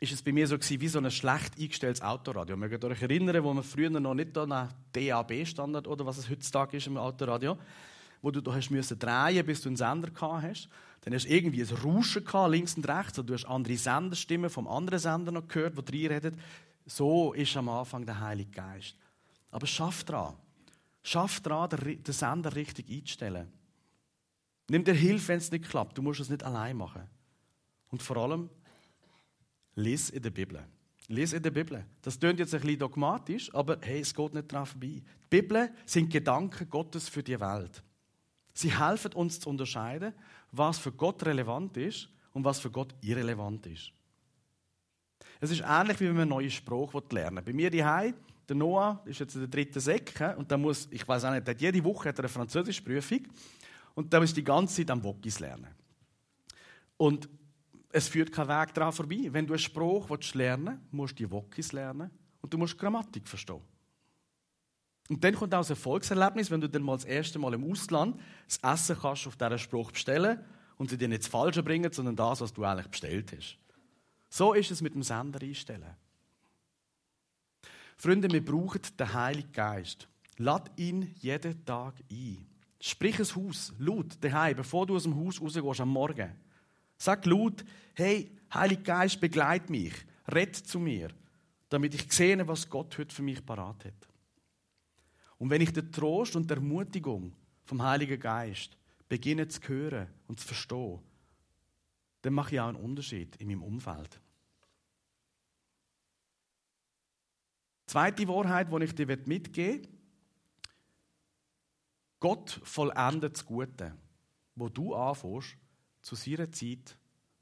ist 0.00 0.12
es 0.12 0.22
bei 0.22 0.32
mir 0.32 0.46
so 0.46 0.56
wie 0.58 0.88
so 0.88 0.98
ein 0.98 1.10
schlecht 1.10 1.58
eingestelltes 1.58 2.02
Autoradio. 2.02 2.56
Mögt 2.56 2.84
ihr 2.84 2.90
euch 2.90 3.02
erinnern, 3.02 3.42
wo 3.42 3.52
man 3.52 3.64
früher 3.64 3.90
noch 3.90 4.14
nicht 4.14 4.36
an 4.38 4.72
DAB-Standard 4.92 5.86
oder 5.88 6.06
was 6.06 6.18
es 6.18 6.30
heutzutage 6.30 6.76
ist 6.76 6.86
im 6.86 6.96
Autoradio, 6.96 7.58
wo 8.22 8.30
du 8.30 8.40
da 8.40 8.54
hast 8.54 8.70
müssen 8.70 8.98
drehen, 8.98 9.44
bis 9.44 9.62
du 9.62 9.70
einen 9.70 9.76
Sender 9.76 10.10
gehabt 10.10 10.42
hast. 10.44 10.68
Dann 11.08 11.14
hast 11.14 11.24
du 11.24 11.34
irgendwie 11.34 11.62
ein 11.62 11.74
Rauschen 11.74 12.22
gehabt, 12.22 12.50
links 12.50 12.74
und 12.74 12.86
rechts, 12.86 13.18
und 13.18 13.30
du 13.30 13.32
hast 13.32 13.46
andere 13.46 13.78
Senderstimmen 13.78 14.50
vom 14.50 14.68
anderen 14.68 14.98
Sender 14.98 15.32
noch 15.32 15.48
gehört, 15.48 15.90
die 15.90 16.06
reden. 16.06 16.38
So 16.84 17.32
ist 17.32 17.56
am 17.56 17.70
Anfang 17.70 18.04
der 18.04 18.20
Heilige 18.20 18.50
Geist. 18.50 18.94
Aber 19.50 19.66
schaff 19.66 20.04
dran. 20.04 20.34
Schaff 21.02 21.40
dran, 21.40 21.70
den 21.70 22.02
Sender 22.04 22.54
richtig 22.54 22.90
einzustellen. 22.90 23.50
Nimm 24.68 24.84
dir 24.84 24.92
Hilfe, 24.92 25.28
wenn 25.28 25.38
es 25.38 25.50
nicht 25.50 25.70
klappt. 25.70 25.96
Du 25.96 26.02
musst 26.02 26.20
es 26.20 26.28
nicht 26.28 26.42
allein 26.42 26.76
machen. 26.76 27.08
Und 27.88 28.02
vor 28.02 28.18
allem, 28.18 28.50
lies 29.76 30.10
in 30.10 30.20
der 30.20 30.30
Bibel. 30.30 30.62
Lies 31.06 31.32
in 31.32 31.42
der 31.42 31.52
Bibel. 31.52 31.86
Das 32.02 32.20
klingt 32.20 32.38
jetzt 32.38 32.52
ein 32.52 32.60
bisschen 32.60 32.80
dogmatisch, 32.80 33.54
aber 33.54 33.78
hey, 33.80 34.00
es 34.00 34.14
geht 34.14 34.34
nicht 34.34 34.52
daran 34.52 34.66
vorbei. 34.66 35.00
Die 35.32 35.40
Bibel 35.40 35.70
sind 35.86 36.12
Gedanken 36.12 36.68
Gottes 36.68 37.08
für 37.08 37.22
die 37.22 37.40
Welt. 37.40 37.82
Sie 38.58 38.76
helfen 38.76 39.12
uns 39.12 39.38
zu 39.38 39.50
unterscheiden, 39.50 40.12
was 40.50 40.78
für 40.78 40.90
Gott 40.90 41.24
relevant 41.24 41.76
ist 41.76 42.08
und 42.32 42.44
was 42.44 42.58
für 42.58 42.72
Gott 42.72 42.92
irrelevant 43.02 43.64
ist. 43.68 43.92
Es 45.38 45.52
ist 45.52 45.62
ähnlich 45.64 46.00
wie 46.00 46.06
wenn 46.06 46.14
man 46.14 46.22
einen 46.22 46.30
neuen 46.30 46.50
Spruch 46.50 46.92
lernen 47.12 47.44
Bei 47.44 47.52
mir 47.52 47.70
daheim, 47.70 48.14
der 48.48 48.56
Noah 48.56 49.00
ist 49.04 49.20
jetzt 49.20 49.36
in 49.36 49.42
der 49.42 49.48
dritten 49.48 49.78
Säcke 49.78 50.34
und 50.36 50.50
der 50.50 50.58
muss, 50.58 50.88
ich 50.90 51.06
weiß 51.06 51.26
auch 51.26 51.30
nicht, 51.30 51.48
hat 51.48 51.60
jede 51.60 51.84
Woche 51.84 52.08
hat 52.08 52.18
er 52.18 52.24
eine 52.24 52.28
Französischprüfung 52.28 53.28
und 53.94 54.12
da 54.12 54.18
muss 54.18 54.34
die 54.34 54.42
ganze 54.42 54.74
Zeit 54.74 54.90
am 54.90 55.04
Wokis 55.04 55.38
lernen. 55.38 55.68
Und 56.96 57.28
es 57.92 58.08
führt 58.08 58.32
kein 58.32 58.48
Weg 58.48 58.74
daran 58.74 58.92
vorbei. 58.92 59.28
Wenn 59.30 59.46
du 59.46 59.52
einen 59.52 59.60
Spruch 59.60 60.08
lernen 60.34 60.66
willst, 60.66 60.92
musst 60.92 61.12
du 61.12 61.24
die 61.24 61.30
Wokis 61.30 61.70
lernen 61.70 62.10
und 62.40 62.52
du 62.52 62.58
musst 62.58 62.76
Grammatik 62.76 63.28
verstehen. 63.28 63.62
Und 65.08 65.24
dann 65.24 65.34
kommt 65.34 65.54
auch 65.54 65.60
das 65.60 65.70
Erfolgserlebnis, 65.70 66.50
wenn 66.50 66.60
du 66.60 66.68
dann 66.68 66.82
mal 66.82 66.96
das 66.96 67.06
erste 67.06 67.38
Mal 67.38 67.54
im 67.54 67.70
Ausland 67.70 68.20
das 68.46 68.58
Essen 68.58 68.96
kannst 69.00 69.26
auf 69.26 69.36
diesen 69.36 69.58
Spruch 69.58 69.90
bestellen 69.90 70.38
und 70.76 70.90
sie 70.90 70.98
dir 70.98 71.08
nicht 71.08 71.22
das 71.22 71.28
Falsche 71.28 71.62
bringen, 71.62 71.90
sondern 71.92 72.14
das, 72.14 72.40
was 72.40 72.52
du 72.52 72.64
eigentlich 72.64 72.88
bestellt 72.88 73.32
hast. 73.36 73.56
So 74.28 74.52
ist 74.52 74.70
es 74.70 74.82
mit 74.82 74.94
dem 74.94 75.02
Sender 75.02 75.40
einstellen. 75.40 75.94
Freunde, 77.96 78.30
wir 78.30 78.44
brauchen 78.44 78.82
den 78.98 79.12
Heiligen 79.12 79.52
Geist. 79.52 80.06
Lad 80.36 80.70
ihn 80.76 81.14
jeden 81.20 81.64
Tag 81.64 81.94
ein. 82.10 82.46
Sprich 82.80 83.18
ein 83.18 83.34
Haus 83.34 83.72
laut 83.78 84.16
daheim, 84.20 84.56
bevor 84.56 84.86
du 84.86 84.94
aus 84.94 85.02
dem 85.02 85.16
Haus 85.16 85.40
rausgehst 85.40 85.80
am 85.80 85.88
Morgen. 85.88 86.30
Sag 86.96 87.26
laut, 87.26 87.64
hey, 87.94 88.30
Heiliger 88.52 88.82
Geist, 88.82 89.20
begleit 89.20 89.68
mich, 89.68 89.92
red 90.32 90.54
zu 90.54 90.78
mir, 90.78 91.08
damit 91.68 91.94
ich 91.94 92.12
sehe, 92.12 92.46
was 92.46 92.68
Gott 92.68 92.96
heute 92.98 93.14
für 93.14 93.22
mich 93.22 93.44
parat 93.44 93.84
hat. 93.84 94.08
Und 95.38 95.50
wenn 95.50 95.60
ich 95.60 95.72
den 95.72 95.92
Trost 95.92 96.36
und 96.36 96.50
die 96.50 96.54
Ermutigung 96.54 97.32
vom 97.64 97.82
Heiligen 97.82 98.20
Geist 98.20 98.76
beginne 99.08 99.48
zu 99.48 99.60
hören 99.68 100.08
und 100.26 100.40
zu 100.40 100.46
verstehen, 100.46 101.00
dann 102.22 102.34
mache 102.34 102.54
ich 102.54 102.60
auch 102.60 102.68
einen 102.68 102.76
Unterschied 102.76 103.36
in 103.36 103.48
meinem 103.48 103.62
Umfeld. 103.62 104.20
Zweite 107.86 108.28
Wahrheit, 108.28 108.68
die 108.70 108.84
ich 108.84 108.94
dir 108.94 109.06
mitgeben 109.06 109.84
will, 109.84 109.88
Gott 112.20 112.60
vollendet 112.64 113.34
das 113.34 113.46
Gute, 113.46 113.94
wo 114.56 114.68
du 114.68 114.94
anfängst, 114.94 115.56
zu 116.02 116.14
seiner 116.16 116.50
Zeit 116.50 116.98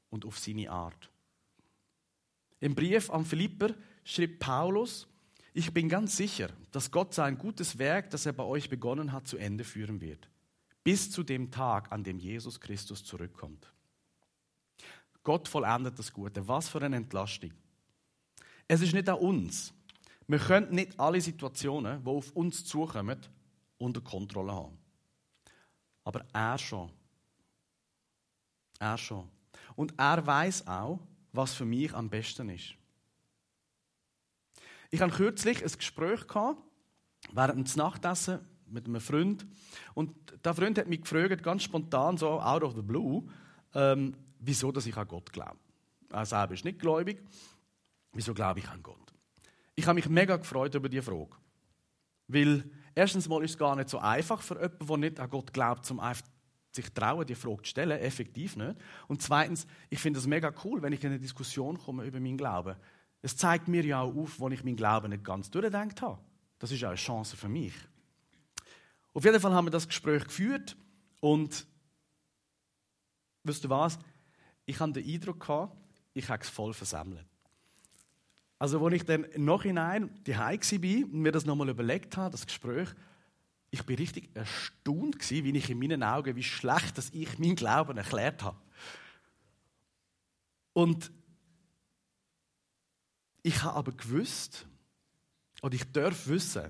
und 0.09 0.25
auf 0.25 0.37
seine 0.39 0.69
Art. 0.69 1.11
Im 2.59 2.75
Brief 2.75 3.09
an 3.09 3.25
Philipper 3.25 3.73
schrieb 4.03 4.39
Paulus, 4.39 5.07
ich 5.57 5.73
bin 5.73 5.89
ganz 5.89 6.15
sicher, 6.15 6.51
dass 6.71 6.91
Gott 6.91 7.15
sein 7.15 7.39
gutes 7.39 7.79
Werk, 7.79 8.11
das 8.11 8.27
er 8.27 8.33
bei 8.33 8.43
euch 8.43 8.69
begonnen 8.69 9.11
hat, 9.11 9.27
zu 9.27 9.37
Ende 9.37 9.63
führen 9.63 10.01
wird. 10.01 10.29
Bis 10.83 11.09
zu 11.09 11.23
dem 11.23 11.49
Tag, 11.49 11.91
an 11.91 12.03
dem 12.03 12.19
Jesus 12.19 12.59
Christus 12.59 13.03
zurückkommt. 13.03 13.73
Gott 15.23 15.47
vollendet 15.47 15.97
das 15.97 16.13
Gute. 16.13 16.47
Was 16.47 16.69
für 16.69 16.79
eine 16.83 16.97
Entlastung. 16.97 17.53
Es 18.67 18.81
ist 18.81 18.93
nicht 18.93 19.09
an 19.09 19.17
uns. 19.17 19.73
Wir 20.27 20.37
können 20.37 20.75
nicht 20.75 20.99
alle 20.99 21.19
Situationen, 21.19 22.03
die 22.03 22.09
auf 22.09 22.31
uns 22.33 22.63
zukommen, 22.63 23.19
unter 23.79 24.01
Kontrolle 24.01 24.53
haben. 24.53 24.77
Aber 26.03 26.23
er 26.33 26.59
schon. 26.59 26.91
Er 28.77 28.97
schon. 28.99 29.27
Und 29.75 29.95
er 29.97 30.23
weiß 30.23 30.67
auch, 30.67 30.99
was 31.31 31.55
für 31.55 31.65
mich 31.65 31.91
am 31.95 32.11
besten 32.11 32.49
ist. 32.49 32.76
Ich 34.89 35.01
hatte 35.01 35.15
kürzlich 35.15 35.63
ein 35.63 35.71
Gespräch 35.77 36.27
gehabt, 36.27 36.61
während 37.33 37.67
des 37.67 37.75
Nachtessen 37.75 38.39
mit 38.67 38.85
einem 38.85 39.01
Freund. 39.01 39.45
Und 39.93 40.13
der 40.43 40.53
Freund 40.53 40.77
hat 40.77 40.87
mich 40.87 41.01
gefragt, 41.01 41.43
ganz 41.43 41.63
spontan, 41.63 42.17
so 42.17 42.39
out 42.39 42.63
of 42.63 42.75
the 42.75 42.81
blue, 42.81 43.23
ähm, 43.73 44.15
wieso 44.39 44.71
dass 44.71 44.85
ich 44.85 44.95
an 44.97 45.07
Gott 45.07 45.31
glaube. 45.31 45.57
Er 46.11 46.25
selber 46.25 46.53
ist 46.53 46.65
nicht 46.65 46.79
gläubig. 46.79 47.21
Wieso 48.13 48.33
glaube 48.33 48.59
ich 48.59 48.69
an 48.69 48.81
Gott? 48.81 49.13
Ich 49.75 49.85
habe 49.85 49.95
mich 49.95 50.09
mega 50.09 50.37
gefreut 50.37 50.73
über 50.75 50.89
diese 50.89 51.03
Frage. 51.03 51.35
Weil 52.27 52.69
erstens 52.95 53.27
mal 53.27 53.43
ist 53.43 53.51
es 53.51 53.57
gar 53.57 53.75
nicht 53.75 53.89
so 53.89 53.99
einfach 53.99 54.41
für 54.41 54.55
jemanden, 54.55 54.87
der 54.87 54.97
nicht 54.97 55.19
an 55.19 55.29
Gott 55.29 55.53
glaubt, 55.53 55.85
zum 55.85 56.01
sich 56.71 56.91
trauen, 56.93 57.25
die 57.25 57.35
Frage 57.35 57.63
zu 57.63 57.69
stellen. 57.69 57.99
Effektiv 57.99 58.55
nicht. 58.55 58.75
Und 59.07 59.21
zweitens, 59.21 59.67
ich 59.89 59.99
finde 59.99 60.19
es 60.19 60.27
mega 60.27 60.53
cool, 60.63 60.81
wenn 60.81 60.93
ich 60.93 61.03
in 61.03 61.11
eine 61.11 61.19
Diskussion 61.19 61.77
komme 61.77 62.05
über 62.05 62.19
meinen 62.19 62.37
Glauben. 62.37 62.75
Es 63.27 63.35
zeigt 63.35 63.67
mir 63.67 63.83
ja 63.83 63.99
auch 63.99 64.15
auf, 64.15 64.39
wo 64.39 64.47
ich 64.47 64.63
meinen 64.63 64.77
Glauben 64.77 65.09
nicht 65.09 65.25
ganz 65.25 65.51
durchdenkt 65.51 66.01
habe. 66.01 66.17
Das 66.59 66.71
ist 66.71 66.81
auch 66.85 66.87
eine 66.87 66.95
Chance 66.95 67.35
für 67.35 67.49
mich. 67.49 67.73
Auf 69.13 69.25
jeden 69.25 69.41
Fall 69.41 69.53
haben 69.53 69.65
wir 69.65 69.71
das 69.71 69.85
Gespräch 69.85 70.23
geführt 70.23 70.77
und 71.19 71.67
wisst 73.43 73.65
du 73.65 73.69
was? 73.69 73.99
Ich 74.65 74.79
hatte 74.79 74.93
den 74.93 75.13
Eindruck 75.13 75.45
ich 76.13 76.29
habe 76.29 76.41
es 76.41 76.47
voll 76.47 76.73
versammelt. 76.73 77.25
Also, 78.59 78.81
als 78.85 78.95
ich 78.95 79.03
dann 79.03 79.25
im 79.25 79.43
Nachhinein 79.43 80.09
daheim 80.23 80.61
war 80.61 81.03
und 81.11 81.21
mir 81.21 81.33
das 81.33 81.45
nochmal 81.45 81.67
überlegt 81.67 82.15
habe, 82.15 82.31
das 82.31 82.47
Gespräch, 82.47 82.87
ich 83.71 83.83
bin 83.83 83.97
richtig 83.97 84.33
erstaunt 84.35 85.29
wie 85.29 85.57
ich 85.57 85.69
in 85.69 85.79
meinen 85.79 86.01
Augen, 86.01 86.33
wie 86.37 86.43
schlecht, 86.43 86.97
dass 86.97 87.09
ich 87.09 87.37
meinen 87.39 87.57
Glauben 87.57 87.97
erklärt 87.97 88.41
habe. 88.41 88.57
Und 90.71 91.11
ich 93.47 93.63
habe 93.63 93.77
aber 93.77 93.91
gewusst, 93.93 94.67
oder 95.61 95.73
ich 95.73 95.89
darf 95.91 96.27
wissen, 96.27 96.69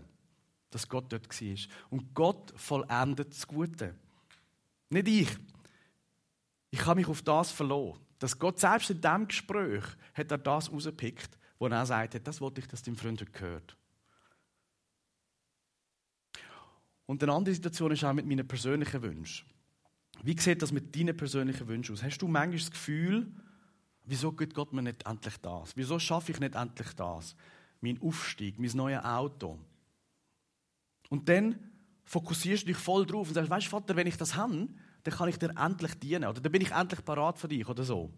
dass 0.70 0.88
Gott 0.88 1.12
dort 1.12 1.28
war. 1.28 1.58
Und 1.90 2.14
Gott 2.14 2.54
vollendet 2.56 3.32
das 3.32 3.48
Gute. 3.48 3.96
Nicht 4.90 5.08
ich. 5.08 5.30
Ich 6.70 6.86
habe 6.86 7.00
mich 7.00 7.08
auf 7.08 7.24
das 7.24 7.52
verloren. 7.52 8.00
Dass 8.20 8.38
Gott 8.38 8.60
selbst 8.60 8.92
in 8.92 9.02
diesem 9.02 9.28
Gespräch 9.28 9.84
hat 10.14 10.32
er 10.32 10.38
das 10.38 10.72
rausgepickt, 10.72 11.38
wo 11.58 11.68
er 11.68 11.86
sagte, 11.86 12.20
das 12.20 12.42
wollte 12.42 12.62
ich, 12.62 12.68
dass 12.68 12.84
dein 12.84 12.96
Freund 12.96 13.34
gehört. 13.34 13.76
Und 17.08 17.24
eine 17.24 17.34
andere 17.34 17.56
Situation 17.56 17.92
ist 17.92 18.04
auch 18.04 18.14
mit 18.14 18.26
meinen 18.26 18.48
persönlichen 18.48 19.02
Wünschen. 19.02 19.48
Wie 20.24 20.38
sieht 20.40 20.62
das 20.62 20.72
mit 20.72 20.96
deinen 20.96 21.16
persönlichen 21.16 21.68
Wünschen 21.68 21.94
aus? 21.94 22.04
Hast 22.04 22.20
du 22.20 22.28
manchmal 22.28 22.60
das 22.60 22.72
Gefühl, 22.72 23.32
Wieso 24.10 24.32
gibt 24.32 24.54
Gott 24.54 24.72
mir 24.72 24.82
nicht 24.82 25.06
endlich 25.06 25.38
das? 25.42 25.76
Wieso 25.76 26.00
schaffe 26.00 26.32
ich 26.32 26.40
nicht 26.40 26.56
endlich 26.56 26.94
das? 26.94 27.36
Mein 27.82 28.02
Aufstieg, 28.02 28.58
mein 28.58 28.72
neues 28.74 29.04
Auto. 29.04 29.60
Und 31.10 31.28
dann 31.28 31.60
fokussierst 32.06 32.64
du 32.64 32.68
dich 32.68 32.78
voll 32.78 33.06
drauf 33.06 33.28
und 33.28 33.34
sagst, 33.34 33.50
weißt 33.50 33.68
Vater, 33.68 33.98
wenn 33.98 34.08
ich 34.08 34.16
das 34.16 34.36
habe, 34.36 34.70
dann 35.04 35.14
kann 35.14 35.28
ich 35.28 35.38
dir 35.38 35.54
endlich 35.58 35.94
dienen 35.96 36.24
oder 36.24 36.40
dann 36.40 36.52
bin 36.52 36.62
ich 36.62 36.72
endlich 36.72 37.04
parat 37.04 37.38
für 37.38 37.50
dich 37.50 37.68
oder 37.68 37.84
so. 37.84 38.10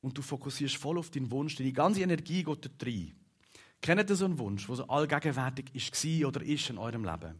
Und 0.00 0.16
du 0.16 0.22
fokussierst 0.22 0.76
voll 0.76 0.98
auf 0.98 1.10
deinen 1.10 1.30
Wunsch, 1.32 1.56
deine 1.56 1.72
ganze 1.72 2.02
Energie 2.02 2.44
geht 2.44 2.64
dort 2.64 2.86
rein. 2.86 3.16
Kennt 3.82 4.10
ihr 4.10 4.16
so 4.16 4.26
einen 4.26 4.38
Wunsch, 4.38 4.66
der 4.68 4.76
so 4.76 4.86
allgegenwärtig 4.86 5.74
war 5.74 6.28
oder 6.28 6.42
ist 6.42 6.70
in 6.70 6.78
eurem 6.78 7.04
Leben? 7.04 7.34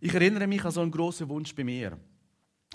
Ich 0.00 0.14
erinnere 0.14 0.46
mich 0.46 0.64
an 0.64 0.72
so 0.72 0.80
einen 0.80 0.90
grossen 0.90 1.28
Wunsch 1.28 1.54
bei 1.54 1.64
mir. 1.64 1.98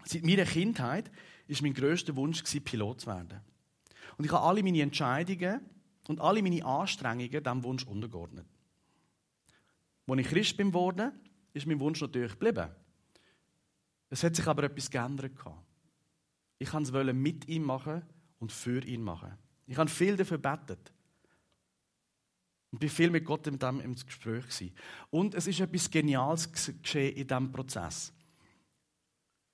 Seit 0.05 0.23
meiner 0.23 0.45
Kindheit 0.45 1.11
ist 1.47 1.61
mein 1.61 1.73
größter 1.73 2.15
Wunsch, 2.15 2.43
Pilot 2.59 3.01
zu 3.01 3.07
werden. 3.07 3.41
Und 4.17 4.25
ich 4.25 4.31
habe 4.31 4.45
alle 4.45 4.63
meine 4.63 4.81
Entscheidungen 4.81 5.61
und 6.07 6.19
alle 6.19 6.41
meine 6.41 6.63
Anstrengungen 6.65 7.29
diesem 7.29 7.63
Wunsch 7.63 7.85
untergeordnet. 7.85 8.45
Als 10.07 10.19
ich 10.19 10.27
Christ 10.27 10.57
bin, 10.57 10.73
ist 11.53 11.67
mein 11.67 11.79
Wunsch 11.79 12.01
natürlich 12.01 12.31
geblieben. 12.31 12.69
Es 14.09 14.23
hat 14.23 14.35
sich 14.35 14.45
aber 14.45 14.63
etwas 14.63 14.89
geändert. 14.91 15.31
Ich 16.59 16.73
wollte 16.73 17.11
es 17.11 17.15
mit 17.15 17.47
ihm 17.47 17.63
machen 17.63 18.03
und 18.39 18.51
für 18.51 18.83
ihn 18.83 19.01
machen. 19.01 19.37
Ich 19.67 19.77
habe 19.77 19.89
viel 19.89 20.17
dafür 20.17 20.37
gebetet. 20.37 20.91
Und 22.71 22.79
bin 22.79 22.89
viel 22.89 23.09
mit 23.09 23.25
Gott 23.25 23.47
im 23.47 23.57
Gespräch. 23.57 24.71
Und 25.09 25.33
es 25.35 25.47
ist 25.47 25.59
etwas 25.59 25.89
Geniales 25.89 26.51
geschehen 26.51 27.15
in 27.15 27.27
diesem 27.27 27.51
Prozess. 27.51 28.13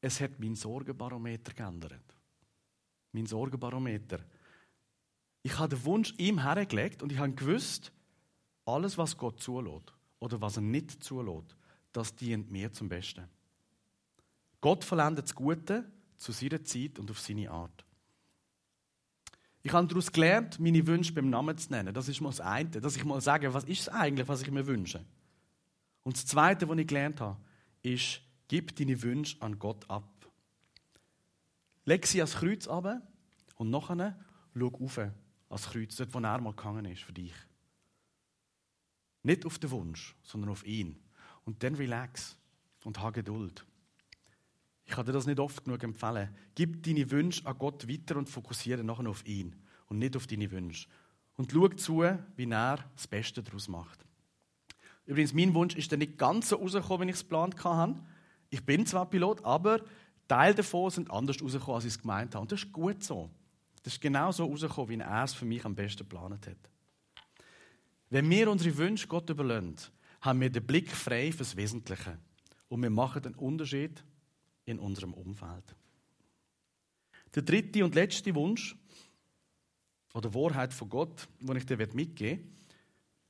Es 0.02 0.22
hat 0.22 0.40
mein 0.40 0.56
Sorgenbarometer 0.56 1.54
geändert. 1.54 2.16
Mein 3.12 3.26
Sorgenbarometer. 3.26 4.20
Ich 5.44 5.58
habe 5.58 5.76
den 5.76 5.86
Wunsch 5.86 6.14
ihm 6.18 6.42
hergelegt 6.42 7.02
und 7.02 7.12
ich 7.12 7.18
habe 7.18 7.34
gewusst, 7.34 7.92
alles, 8.66 8.98
was 8.98 9.18
Gott 9.18 9.42
zulässt 9.42 9.94
oder 10.20 10.42
was 10.42 10.58
er 10.58 10.62
nicht 10.62 11.04
zulässt, 11.04 11.56
das 11.94 12.16
dient 12.16 12.52
mir 12.52 12.72
zum 12.74 12.90
Besten. 12.90 13.28
Gott 14.62 14.84
verlendet 14.84 15.26
das 15.26 15.36
Gute 15.36 15.90
zu 16.18 16.32
seiner 16.32 16.64
Zeit 16.64 17.00
und 17.00 17.10
auf 17.10 17.20
seine 17.20 17.50
Art. 17.50 17.86
Ich 19.64 19.74
habe 19.74 19.88
daraus 19.88 20.12
gelernt, 20.12 20.60
meine 20.60 20.86
Wünsche 20.88 21.14
beim 21.14 21.30
Namen 21.30 21.58
zu 21.58 21.72
nennen. 21.72 21.94
Das 21.94 22.08
ist 22.08 22.22
mal 22.22 22.30
das 22.30 22.42
eine, 22.42 22.70
dass 22.70 22.96
ich 22.96 23.04
mal 23.04 23.22
sage, 23.22 23.54
was 23.54 23.64
ist 23.66 23.82
es 23.82 23.90
eigentlich, 23.90 24.28
was 24.28 24.42
ich 24.42 24.52
mir 24.52 24.66
wünsche. 24.66 25.04
Und 26.04 26.16
das 26.16 26.26
Zweite, 26.26 26.70
was 26.70 26.78
ich 26.78 26.88
gelernt 26.88 27.20
habe, 27.20 27.38
ist, 27.82 28.22
gib 28.48 28.76
deine 28.76 29.02
Wünsche 29.02 29.42
an 29.42 29.60
Gott 29.60 29.90
ab. 29.90 30.08
Leg 31.86 32.06
sie 32.06 32.22
ans 32.22 32.36
Kreuz 32.36 32.68
ab 32.68 33.02
und 33.56 33.70
nachher 33.70 34.18
schau 34.54 34.68
auf 34.68 34.98
ans 34.98 35.70
Kreuz, 35.70 35.96
dort, 35.96 36.14
wo 36.14 36.20
er 36.20 36.42
mal 36.42 36.54
gegangen 36.54 36.86
ist 36.86 37.04
für 37.04 37.14
dich. 37.14 37.34
Nicht 39.24 39.46
auf 39.46 39.60
den 39.60 39.72
Wunsch, 39.72 40.16
sondern 40.24 40.52
auf 40.52 40.66
ihn. 40.66 41.02
Und 41.46 41.64
dann 41.64 41.76
relax 41.76 42.38
und 42.84 43.02
hab 43.02 43.14
Geduld. 43.14 43.66
Ich 44.86 44.94
kann 44.94 45.06
dir 45.06 45.12
das 45.12 45.26
nicht 45.26 45.40
oft 45.40 45.66
genug 45.66 45.84
empfehlen. 45.84 46.34
Gib 46.56 46.84
deine 46.84 47.12
Wünsche 47.12 47.46
an 47.46 47.58
Gott 47.58 47.90
weiter 47.90 48.16
und 48.16 48.30
fokussiere 48.30 48.84
nachher 48.84 49.10
auf 49.10 49.26
ihn 49.26 49.56
und 49.88 49.98
nicht 50.00 50.16
auf 50.16 50.28
deine 50.28 50.50
Wünsche. 50.52 50.88
Und 51.36 51.52
schau 51.52 51.68
zu, 51.70 52.04
wie 52.36 52.50
er 52.50 52.90
das 52.96 53.08
Beste 53.08 53.44
daraus 53.44 53.68
macht. 53.68 54.06
Übrigens, 55.06 55.34
mein 55.34 55.54
Wunsch 55.54 55.76
ist 55.76 55.92
dann 55.92 56.00
nicht 56.00 56.18
ganz 56.18 56.50
so 56.50 56.58
rausgekommen, 56.58 57.08
wie 57.08 57.12
ich 57.12 57.18
es 57.18 57.24
geplant 57.24 57.64
hatte. 57.64 58.02
Ich 58.50 58.64
bin 58.66 58.86
zwar 58.86 59.10
Pilot, 59.10 59.44
aber 59.44 59.82
Teile 60.28 60.56
davon 60.56 60.90
sind 60.90 61.12
anders 61.12 61.42
rausgekommen, 61.42 61.76
als 61.76 61.86
ich 61.86 61.94
es 61.94 62.02
gemeint 62.02 62.36
habe. 62.36 62.42
Und 62.42 62.52
das 62.52 62.64
ist 62.64 62.72
gut 62.72 63.04
so. 63.04 63.30
Das 63.84 63.94
ist 63.94 64.02
genau 64.02 64.32
so 64.32 64.46
rausgekommen, 64.46 64.90
wie 65.00 65.04
er 65.04 65.24
es 65.24 65.34
für 65.34 65.46
mich 65.46 65.64
am 65.66 65.76
besten 65.76 66.00
geplant 66.00 66.46
hat. 66.48 66.58
Wenn 68.10 68.30
wir 68.30 68.50
unsere 68.50 68.76
Wünsche 68.78 69.08
Gott 69.08 69.30
überlassen, 69.30 69.78
haben 70.22 70.42
wir 70.42 70.50
den 70.50 70.66
Blick 70.66 70.92
frei 70.92 71.32
fürs 71.32 71.56
Wesentliche. 71.56 72.18
Und 72.70 72.82
wir 72.82 72.90
machen 72.90 73.26
einen 73.26 73.36
Unterschied 73.36 74.04
in 74.66 74.80
unserem 74.80 75.14
Umfeld. 75.14 75.76
Der 77.36 77.44
dritte 77.44 77.84
und 77.84 77.96
letzte 77.96 78.34
Wunsch 78.36 78.76
oder 80.14 80.34
Wahrheit 80.34 80.74
von 80.74 80.90
Gott, 80.90 81.28
den 81.40 81.56
ich 81.56 81.66
dir 81.66 81.78
mitgeben 81.78 82.44
will, 82.44 82.52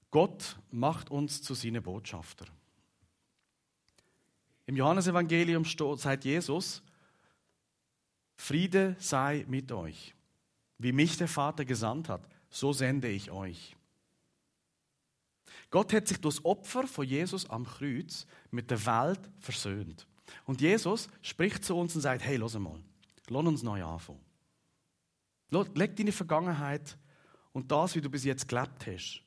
Gott 0.09 0.57
macht 0.71 1.11
uns 1.11 1.41
zu 1.41 1.53
seinen 1.53 1.83
Botschafter. 1.83 2.45
Im 4.67 4.75
Johannesevangelium 4.75 5.65
sagt 5.65 6.25
Jesus, 6.25 6.83
Friede 8.35 8.95
sei 8.99 9.45
mit 9.47 9.71
euch. 9.71 10.13
Wie 10.77 10.91
mich 10.91 11.17
der 11.17 11.29
Vater 11.29 11.65
gesandt 11.65 12.09
hat, 12.09 12.21
so 12.49 12.73
sende 12.73 13.07
ich 13.07 13.31
euch. 13.31 13.75
Gott 15.71 15.91
hat 15.93 16.07
sich 16.07 16.19
durch 16.19 16.35
das 16.35 16.45
Opfer 16.45 16.85
von 16.85 17.05
Jesus 17.05 17.49
am 17.49 17.65
Kreuz 17.65 18.27
mit 18.51 18.69
der 18.69 18.85
Welt 18.85 19.19
versöhnt. 19.39 20.05
Und 20.45 20.61
Jesus 20.61 21.07
spricht 21.21 21.63
zu 21.63 21.75
uns 21.75 21.95
und 21.95 22.01
sagt, 22.01 22.21
hey, 22.23 22.35
los 22.35 22.53
mal, 22.59 22.83
lass 23.29 23.45
uns 23.45 23.63
neu 23.63 23.83
anfangen. 23.83 24.23
Leg 25.49 25.95
deine 25.95 26.11
Vergangenheit 26.11 26.97
und 27.53 27.71
das, 27.71 27.95
wie 27.95 28.01
du 28.01 28.09
bis 28.09 28.25
jetzt 28.25 28.47
gelebt 28.49 28.85
hast, 28.85 29.23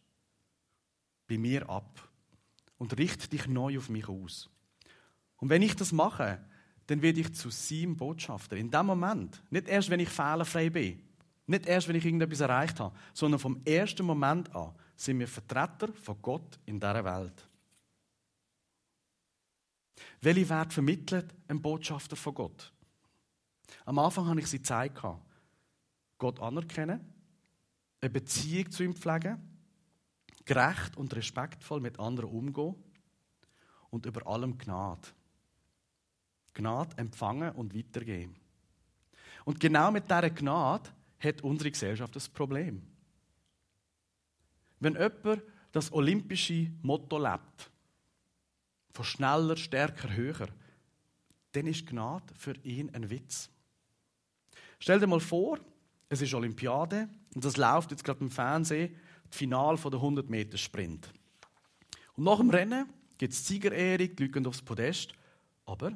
bei 1.27 1.39
mir 1.39 1.69
ab 1.69 2.09
und 2.77 2.97
richte 2.99 3.29
dich 3.29 3.47
neu 3.47 3.79
auf 3.79 3.89
mich 3.89 4.07
aus. 4.07 4.51
Und 5.41 5.49
wenn 5.49 5.63
ich 5.63 5.75
das 5.75 5.93
mache, 5.93 6.39
dann 6.87 7.03
werde 7.03 7.21
ich 7.21 7.35
zu 7.35 7.51
seinem 7.51 7.97
Botschafter. 7.97 8.57
In 8.57 8.71
dem 8.71 8.87
Moment. 8.87 9.43
Nicht 9.51 9.69
erst, 9.69 9.91
wenn 9.91 10.01
ich 10.01 10.09
fehlerfrei 10.09 10.71
bin. 10.71 11.03
Nicht 11.47 11.67
erst, 11.67 11.89
wenn 11.89 11.97
ich 11.97 12.05
irgendetwas 12.05 12.41
erreicht 12.41 12.79
habe. 12.79 12.97
Sondern 13.13 13.41
vom 13.41 13.61
ersten 13.65 14.05
Moment 14.05 14.55
an 14.55 14.75
sind 14.97 15.19
wir 15.19 15.29
Vertreter 15.29 15.93
von 15.95 16.21
Gott 16.21 16.59
in 16.67 16.79
dieser 16.79 17.05
Welt. 17.05 17.49
Welche 20.21 20.49
Wert 20.49 20.73
vermittelt 20.73 21.35
ein 21.49 21.63
Botschafter 21.63 22.17
von 22.17 22.35
Gott? 22.35 22.73
Am 23.85 23.99
Anfang 23.99 24.27
habe 24.27 24.41
ich 24.41 24.47
sie 24.47 24.63
Zeit 24.63 24.93
Gott 26.19 26.41
anerkennen, 26.41 27.01
eine 28.01 28.11
Beziehung 28.11 28.71
zu 28.71 28.83
ihm 28.83 28.95
pflegen, 28.95 29.39
gerecht 30.45 30.97
und 30.97 31.15
respektvoll 31.15 31.81
mit 31.81 31.99
anderen 31.99 32.31
umgehen 32.31 32.75
und 33.91 34.07
über 34.07 34.27
allem 34.27 34.59
Gnade. 34.59 35.09
Gnade 36.55 36.97
empfangen 36.99 37.53
und 37.53 37.75
weitergeben. 37.75 38.37
Und 39.45 39.61
genau 39.61 39.91
mit 39.91 40.05
dieser 40.05 40.31
Gnade 40.31 40.91
hat 41.19 41.43
unsere 41.43 41.71
Gesellschaft 41.71 42.15
das 42.17 42.29
Problem. 42.29 42.83
Wenn 44.79 44.95
jemand 44.95 45.43
das 45.73 45.93
olympische 45.93 46.71
Motto 46.83 47.19
lebt, 47.19 47.71
von 48.93 49.05
schneller, 49.05 49.57
stärker, 49.57 50.15
höher, 50.15 50.49
dann 51.53 51.67
ist 51.67 51.87
Gnade 51.87 52.35
für 52.37 52.57
ihn 52.65 52.91
ein 52.95 53.11
Witz. 53.11 53.51
Stell 54.79 54.99
dir 54.99 55.07
mal 55.07 55.21
vor, 55.21 55.59
es 56.09 56.23
ist 56.23 56.35
Olympiade 56.35 57.09
und 57.35 57.45
das 57.45 57.57
läuft 57.57 57.91
jetzt 57.91 58.05
gerade 58.05 58.21
im 58.21 58.31
Fernsehen, 58.31 58.97
das 59.29 59.37
Finale 59.37 59.79
der 59.79 59.93
100 59.93 60.29
Meter 60.29 60.59
Sprint. 60.59 61.13
Und 62.17 62.25
nach 62.25 62.39
dem 62.39 62.51
Rennen 62.51 62.89
gibt 63.19 63.33
es 63.33 63.47
Siegerehrung, 63.47 64.17
die 64.17 64.47
aufs 64.47 64.63
Podest, 64.63 65.13
aber 65.67 65.93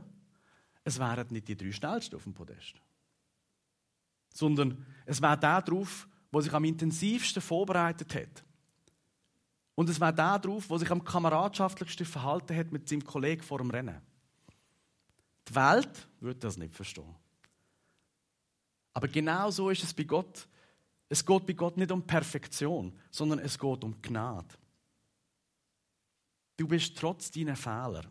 es 0.84 0.98
wären 0.98 1.26
nicht 1.30 1.48
die 1.48 1.56
drei 1.56 1.72
Schnellsten 1.72 2.16
auf 2.16 2.24
dem 2.24 2.34
Podest, 2.34 2.74
sondern 4.32 4.84
es 5.06 5.20
wäre 5.20 5.38
der 5.38 5.62
drauf, 5.62 6.06
der 6.32 6.42
sich 6.42 6.52
am 6.52 6.64
intensivsten 6.64 7.40
vorbereitet 7.40 8.14
hat. 8.14 8.44
Und 9.74 9.88
es 9.88 10.00
wäre 10.00 10.14
der 10.14 10.38
drauf, 10.38 10.68
der 10.68 10.78
sich 10.78 10.90
am 10.90 11.02
kameradschaftlichsten 11.02 12.06
verhalten 12.06 12.56
hat 12.56 12.70
mit 12.70 12.88
seinem 12.88 13.04
Kollegen 13.04 13.42
vor 13.42 13.58
dem 13.58 13.70
Rennen. 13.70 14.00
Die 15.48 15.54
Welt 15.54 16.08
würde 16.20 16.40
das 16.40 16.56
nicht 16.56 16.74
verstehen. 16.74 17.14
Aber 18.92 19.08
genau 19.08 19.50
so 19.50 19.70
ist 19.70 19.82
es 19.82 19.92
bei 19.92 20.04
Gott. 20.04 20.46
Es 21.08 21.24
geht 21.24 21.46
bei 21.46 21.52
Gott 21.52 21.76
nicht 21.76 21.90
um 21.90 22.06
Perfektion, 22.06 22.96
sondern 23.10 23.40
es 23.40 23.58
geht 23.58 23.84
um 23.84 24.00
Gnade. 24.00 24.54
Du 26.56 26.68
bist 26.68 26.96
trotz 26.96 27.30
deiner 27.30 27.56
Fehler 27.56 28.04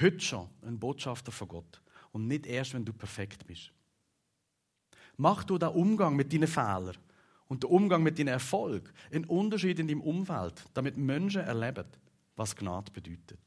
heute 0.00 0.20
schon 0.20 0.48
ein 0.62 0.78
Botschafter 0.78 1.32
von 1.32 1.48
Gott 1.48 1.82
und 2.12 2.26
nicht 2.26 2.46
erst, 2.46 2.74
wenn 2.74 2.84
du 2.84 2.92
perfekt 2.92 3.46
bist. 3.46 3.72
Mach 5.16 5.44
du 5.44 5.58
den 5.58 5.68
Umgang 5.68 6.16
mit 6.16 6.32
deinen 6.32 6.48
Fehlern 6.48 6.96
und 7.48 7.62
den 7.62 7.70
Umgang 7.70 8.02
mit 8.02 8.18
deinem 8.18 8.28
Erfolg 8.28 8.92
einen 9.12 9.26
Unterschied 9.26 9.78
in 9.78 9.88
deinem 9.88 10.00
Umfeld, 10.00 10.64
damit 10.74 10.96
Menschen 10.96 11.42
erleben, 11.42 11.86
was 12.36 12.56
Gnade 12.56 12.90
bedeutet. 12.90 13.40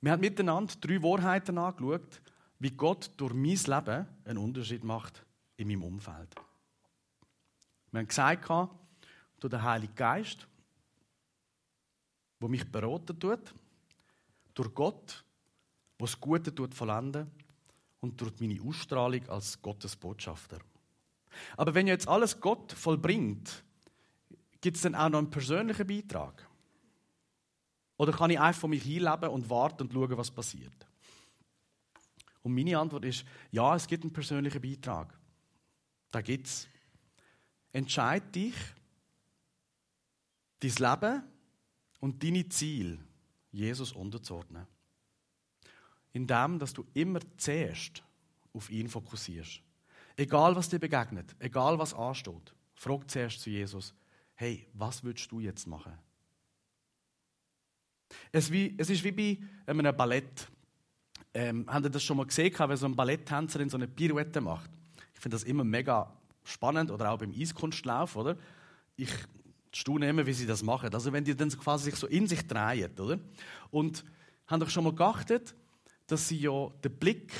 Wir 0.00 0.12
haben 0.12 0.20
miteinander 0.20 0.74
drei 0.80 1.02
Wahrheiten 1.02 1.58
angeschaut, 1.58 2.22
wie 2.60 2.70
Gott 2.70 3.10
durch 3.16 3.34
mein 3.34 3.56
Leben 3.56 4.06
einen 4.24 4.38
Unterschied 4.38 4.84
macht 4.84 5.24
in 5.56 5.68
meinem 5.68 5.82
Umfeld. 5.82 6.34
Wir 7.90 8.00
haben 8.00 8.08
gesagt, 8.08 8.48
durch 9.40 9.50
den 9.50 9.62
Heiligen 9.62 9.94
Geist, 9.94 10.46
der 12.40 12.48
mich 12.48 12.70
beraten 12.70 13.18
tut, 13.18 13.54
durch 14.54 14.74
Gott, 14.74 15.24
der 15.98 16.06
das 16.06 16.20
Gute 16.20 16.54
tut 16.54 16.74
vollenden 16.74 17.30
und 18.00 18.20
durch 18.20 18.32
meine 18.40 18.60
Ausstrahlung 18.62 19.28
als 19.28 19.60
Gottes 19.60 19.96
Botschafter. 19.96 20.58
Aber 21.56 21.74
wenn 21.74 21.86
jetzt 21.86 22.08
alles 22.08 22.40
Gott 22.40 22.72
vollbringt, 22.72 23.64
gibt 24.60 24.76
es 24.76 24.82
dann 24.82 24.94
auch 24.94 25.08
noch 25.08 25.18
einen 25.18 25.30
persönlichen 25.30 25.86
Beitrag? 25.86 26.48
Oder 27.96 28.12
kann 28.12 28.30
ich 28.30 28.40
einfach 28.40 28.60
von 28.60 28.70
mich 28.70 28.84
hinleben 28.84 29.28
und 29.28 29.50
warten 29.50 29.82
und 29.82 29.92
schauen, 29.92 30.16
was 30.16 30.30
passiert? 30.30 30.86
Und 32.42 32.54
meine 32.54 32.78
Antwort 32.78 33.04
ist, 33.04 33.24
ja, 33.50 33.74
es 33.74 33.86
gibt 33.86 34.04
einen 34.04 34.12
persönlichen 34.12 34.62
Beitrag. 34.62 35.12
Da 36.10 36.20
es. 36.20 36.68
Entscheid 37.72 38.34
dich, 38.34 38.54
dein 40.60 40.70
Leben 40.70 41.22
und 42.00 42.22
deine 42.22 42.48
Ziele 42.48 42.98
Jesus 43.50 43.92
unterzuordnen 43.92 44.66
indem 46.12 46.58
dass 46.58 46.72
du 46.72 46.84
immer 46.94 47.20
zuerst 47.36 48.02
auf 48.52 48.70
ihn 48.70 48.88
fokussierst. 48.88 49.60
Egal, 50.16 50.56
was 50.56 50.68
dir 50.68 50.78
begegnet, 50.78 51.36
egal, 51.38 51.78
was 51.78 51.94
ansteht, 51.94 52.54
frag 52.74 53.08
zuerst 53.08 53.40
zu 53.40 53.50
Jesus, 53.50 53.94
hey, 54.34 54.66
was 54.72 55.04
würdest 55.04 55.30
du 55.30 55.40
jetzt 55.40 55.66
machen? 55.66 55.92
Es, 58.32 58.50
wie, 58.50 58.74
es 58.78 58.90
ist 58.90 59.04
wie 59.04 59.12
bei 59.12 59.38
einem 59.66 59.96
Ballett. 59.96 60.48
Ähm, 61.34 61.66
habt 61.68 61.86
ihr 61.86 61.90
das 61.90 62.02
schon 62.02 62.16
mal 62.16 62.26
gesehen, 62.26 62.54
wenn 62.58 62.76
so 62.76 62.86
ein 62.86 62.96
Balletttänzerin 62.96 63.68
so 63.68 63.76
eine 63.76 63.86
Pirouette 63.86 64.40
macht? 64.40 64.70
Ich 65.14 65.20
finde 65.20 65.36
das 65.36 65.44
immer 65.44 65.62
mega 65.62 66.12
spannend, 66.42 66.90
oder 66.90 67.12
auch 67.12 67.18
beim 67.18 67.32
Eiskunstlauf, 67.32 68.16
oder? 68.16 68.36
Ich 68.96 69.12
staune 69.78 70.08
immer, 70.08 70.26
wie 70.26 70.32
sie 70.32 70.46
das 70.46 70.62
machen. 70.62 70.92
Also 70.92 71.12
wenn 71.12 71.24
die 71.24 71.36
dann 71.36 71.50
quasi 71.50 71.90
sich 71.90 71.96
so 71.96 72.06
in 72.08 72.26
sich 72.26 72.46
drehen, 72.46 72.98
oder? 72.98 73.18
Und 73.70 74.04
habt 74.46 74.62
ihr 74.62 74.70
schon 74.70 74.84
mal 74.84 74.94
geachtet, 74.94 75.54
dass 76.08 76.28
sie 76.28 76.38
ja 76.38 76.68
den 76.82 76.96
Blick 76.98 77.32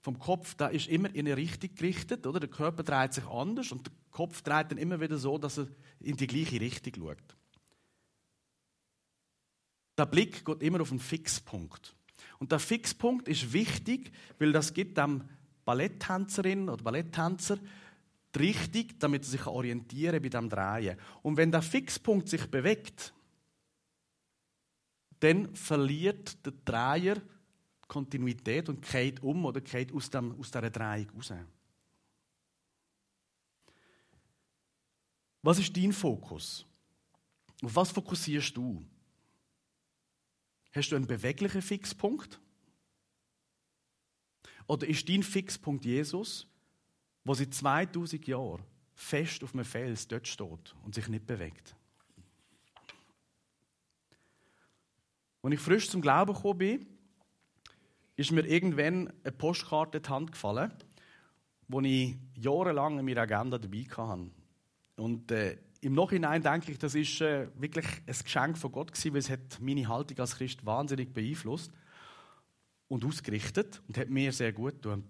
vom 0.00 0.18
Kopf, 0.18 0.54
da 0.54 0.68
ist 0.68 0.88
immer 0.88 1.12
in 1.14 1.26
eine 1.26 1.36
Richtung 1.36 1.74
gerichtet, 1.74 2.26
oder? 2.26 2.38
Der 2.38 2.48
Körper 2.48 2.84
dreht 2.84 3.14
sich 3.14 3.26
anders 3.26 3.72
und 3.72 3.86
der 3.86 3.92
Kopf 4.10 4.42
dreht 4.42 4.70
dann 4.70 4.78
immer 4.78 5.00
wieder 5.00 5.18
so, 5.18 5.38
dass 5.38 5.58
er 5.58 5.66
in 6.00 6.16
die 6.16 6.26
gleiche 6.26 6.60
Richtung 6.60 6.94
schaut. 6.96 7.36
Der 9.98 10.06
Blick 10.06 10.44
geht 10.44 10.62
immer 10.62 10.80
auf 10.80 10.90
einen 10.90 11.00
Fixpunkt. 11.00 11.94
Und 12.38 12.52
der 12.52 12.58
Fixpunkt 12.58 13.28
ist 13.28 13.52
wichtig, 13.52 14.12
weil 14.38 14.52
das 14.52 14.72
gibt 14.72 14.98
dem 14.98 15.24
Balletttänzerin 15.64 16.68
oder 16.68 16.82
Balletttänzer 16.82 17.58
die 18.34 18.38
Richtung, 18.38 18.98
damit 18.98 19.22
er 19.22 19.28
sich 19.28 19.46
orientieren 19.46 20.22
kann 20.22 20.22
bei 20.22 20.28
dem 20.28 20.48
Drehen. 20.48 20.98
Und 21.22 21.36
wenn 21.36 21.50
der 21.50 21.62
Fixpunkt 21.62 22.28
sich 22.28 22.46
bewegt, 22.46 23.12
dann 25.20 25.54
verliert 25.54 26.44
der 26.44 26.52
Dreier 26.64 27.22
Kontinuität 27.92 28.68
und 28.70 28.88
geht 28.90 29.22
um 29.22 29.44
oder 29.44 29.60
geht 29.60 29.92
aus, 29.92 30.08
dem, 30.08 30.38
aus 30.40 30.50
dieser 30.50 30.70
Drehung 30.70 31.10
raus. 31.10 31.32
Was 35.42 35.58
ist 35.58 35.76
dein 35.76 35.92
Fokus? 35.92 36.64
Auf 37.62 37.76
was 37.76 37.90
fokussierst 37.90 38.56
du? 38.56 38.82
Hast 40.72 40.90
du 40.90 40.96
einen 40.96 41.06
beweglichen 41.06 41.60
Fixpunkt? 41.60 42.40
Oder 44.66 44.86
ist 44.88 45.08
dein 45.08 45.22
Fixpunkt 45.22 45.84
Jesus, 45.84 46.46
wo 47.24 47.34
seit 47.34 47.54
2000 47.54 48.26
Jahren 48.26 48.62
fest 48.94 49.42
auf 49.44 49.54
einem 49.54 49.64
Fels 49.64 50.08
dort 50.08 50.26
steht 50.26 50.74
und 50.84 50.94
sich 50.94 51.08
nicht 51.08 51.26
bewegt? 51.26 51.76
Als 55.42 55.54
ich 55.54 55.60
frisch 55.60 55.90
zum 55.90 56.00
Glauben 56.00 56.34
gekommen 56.34 56.58
bin, 56.58 56.86
ist 58.16 58.30
mir 58.30 58.46
irgendwann 58.46 59.12
eine 59.24 59.32
Postkarte 59.32 59.98
in 59.98 60.02
die 60.04 60.08
Hand 60.08 60.32
gefallen, 60.32 60.72
wo 61.66 61.80
ich 61.80 62.16
jahrelang 62.36 62.98
in 62.98 63.04
meiner 63.04 63.22
Agenda 63.22 63.58
dabei 63.58 63.84
hatte. 63.96 64.30
Und 64.96 65.30
äh, 65.32 65.58
im 65.80 65.94
Nachhinein 65.94 66.42
denke 66.42 66.70
ich, 66.70 66.78
das 66.78 66.94
ist 66.94 67.20
äh, 67.20 67.48
wirklich 67.56 67.86
ein 68.06 68.16
Geschenk 68.22 68.56
von 68.56 68.70
Gott 68.70 68.92
gewesen, 68.92 69.12
weil 69.12 69.18
es 69.18 69.30
hat 69.30 69.58
meine 69.60 69.88
Haltung 69.88 70.18
als 70.20 70.36
Christ 70.36 70.64
wahnsinnig 70.64 71.12
beeinflusst 71.12 71.72
und 72.86 73.04
ausgerichtet 73.04 73.82
und 73.88 73.98
hat 73.98 74.08
mir 74.08 74.32
sehr 74.32 74.52
gut 74.52 74.74
getan. 74.74 75.02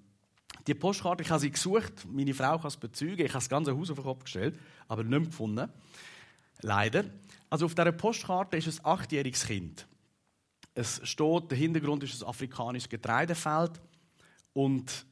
Die 0.66 0.74
Postkarte, 0.74 1.22
ich 1.22 1.30
habe 1.30 1.40
sie 1.40 1.50
gesucht, 1.50 2.06
meine 2.08 2.34
Frau 2.34 2.56
kann 2.58 2.68
es 2.68 2.76
bezeugen, 2.76 3.26
ich 3.26 3.32
habe 3.32 3.40
das 3.40 3.48
ganze 3.48 3.76
Haus 3.76 3.90
auf 3.90 3.96
den 3.96 4.04
Kopf 4.04 4.24
gestellt, 4.24 4.58
aber 4.86 5.02
nicht 5.02 5.26
gefunden. 5.26 5.68
Leider. 6.60 7.04
Also 7.50 7.66
auf 7.66 7.74
dieser 7.74 7.92
Postkarte 7.92 8.56
ist 8.56 8.68
ein 8.68 8.86
achtjähriges 8.86 9.46
Kind. 9.46 9.86
Es 10.74 11.00
steht, 11.06 11.50
der 11.50 11.58
Hintergrund 11.58 12.04
ist 12.04 12.22
ein 12.22 12.28
afrikanisches 12.28 12.88
Getreidefeld 12.88 13.80
und 14.52 15.04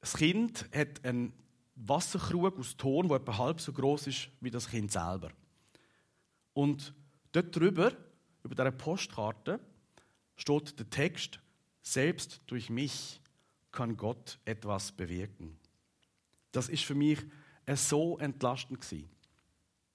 das 0.00 0.14
Kind 0.14 0.66
hat 0.74 1.04
einen 1.04 1.32
Wasserkrug 1.74 2.58
aus 2.58 2.76
Ton, 2.76 3.08
der 3.08 3.16
etwa 3.16 3.38
halb 3.38 3.60
so 3.60 3.72
groß 3.72 4.06
ist 4.06 4.28
wie 4.40 4.50
das 4.50 4.68
Kind 4.68 4.92
selber. 4.92 5.30
Und 6.52 6.94
dort 7.32 7.54
drüber, 7.54 7.92
über 8.44 8.54
dieser 8.54 8.70
Postkarte, 8.70 9.58
steht 10.36 10.78
der 10.78 10.88
Text: 10.88 11.40
Selbst 11.82 12.40
durch 12.46 12.70
mich 12.70 13.20
kann 13.74 13.96
Gott 13.96 14.38
etwas 14.44 14.92
bewirken. 14.92 15.58
Das 16.52 16.68
ist 16.68 16.84
für 16.84 16.94
mich 16.94 17.18
so 17.74 18.18
entlastend 18.18 18.80
gewesen. 18.80 19.08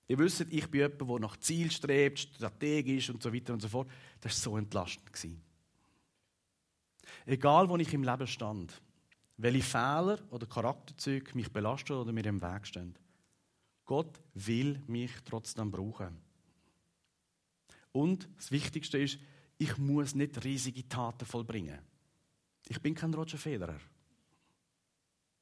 Ihr 0.07 0.17
wisst, 0.17 0.41
ich 0.41 0.67
bin 0.69 0.81
jemand, 0.81 1.01
der 1.01 1.19
nach 1.19 1.37
Ziel 1.37 1.71
strebt, 1.71 2.19
strategisch 2.19 3.09
und 3.09 3.21
so 3.21 3.33
weiter 3.33 3.53
und 3.53 3.61
so 3.61 3.67
fort. 3.67 3.89
Das 4.21 4.33
war 4.33 4.51
so 4.51 4.57
entlastend. 4.57 5.13
Gewesen. 5.13 5.41
Egal, 7.25 7.69
wo 7.69 7.77
ich 7.77 7.93
im 7.93 8.03
Leben 8.03 8.27
stand, 8.27 8.81
welche 9.37 9.63
Fehler 9.63 10.19
oder 10.31 10.47
Charakterzüge 10.47 11.35
mich 11.35 11.51
belasten 11.51 11.93
oder 11.93 12.11
mir 12.11 12.25
im 12.25 12.41
Weg 12.41 12.67
stehen. 12.67 12.95
Gott 13.85 14.19
will 14.33 14.81
mich 14.87 15.11
trotzdem 15.25 15.71
brauchen. 15.71 16.17
Und 17.91 18.27
das 18.37 18.51
Wichtigste 18.51 18.97
ist, 18.97 19.19
ich 19.57 19.77
muss 19.77 20.15
nicht 20.15 20.43
riesige 20.43 20.87
Taten 20.87 21.25
vollbringen. 21.25 21.79
Ich 22.69 22.79
bin 22.81 22.95
kein 22.95 23.13
Roger 23.13 23.37
Federer. 23.37 23.79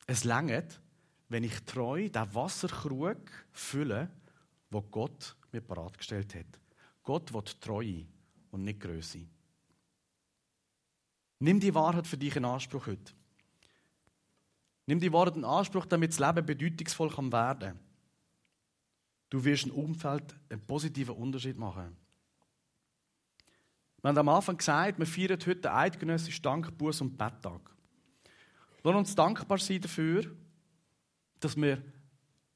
Es 0.07 0.23
langt, 0.23 0.79
wenn 1.27 1.43
ich 1.43 1.59
treu 1.65 2.09
den 2.09 2.33
Wasserkrug 2.33 3.29
fülle, 3.51 4.09
wo 4.71 4.81
Gott 4.81 5.35
mir 5.51 5.61
bereitgestellt 5.61 6.33
hat. 6.35 6.59
Gott 7.03 7.33
will 7.33 7.43
Treue 7.59 8.05
und 8.51 8.63
nicht 8.63 8.79
Größe. 8.79 9.27
Nimm 11.39 11.59
die 11.59 11.75
Wahrheit 11.75 12.07
für 12.07 12.17
dich 12.17 12.35
in 12.37 12.45
Anspruch 12.45 12.87
heute. 12.87 13.13
Nimm 14.85 15.01
die 15.01 15.11
Worte 15.11 15.37
in 15.37 15.45
Anspruch, 15.45 15.85
damit 15.85 16.11
das 16.11 16.19
Leben 16.19 16.45
bedeutungsvoll 16.45 17.11
werden 17.11 17.59
kann. 17.59 17.79
Du 19.29 19.43
wirst 19.43 19.65
im 19.65 19.71
Umfeld 19.71 20.33
einen 20.49 20.65
positiven 20.65 21.15
Unterschied 21.15 21.57
machen. 21.57 21.97
Wir 24.01 24.09
haben 24.09 24.17
am 24.17 24.29
Anfang 24.29 24.57
gesagt, 24.57 24.99
wir 24.99 25.05
feiern 25.05 25.39
heute 25.39 25.55
den 25.55 25.71
eidgenössischen 25.71 26.43
Dank, 26.43 26.67
Buß- 26.67 27.01
und 27.01 27.17
Betttag. 27.17 27.61
Lass 28.83 28.95
uns 28.95 29.15
dankbar 29.15 29.57
sein 29.57 29.81
dafür, 29.81 30.35
dass 31.39 31.55
wir 31.55 31.83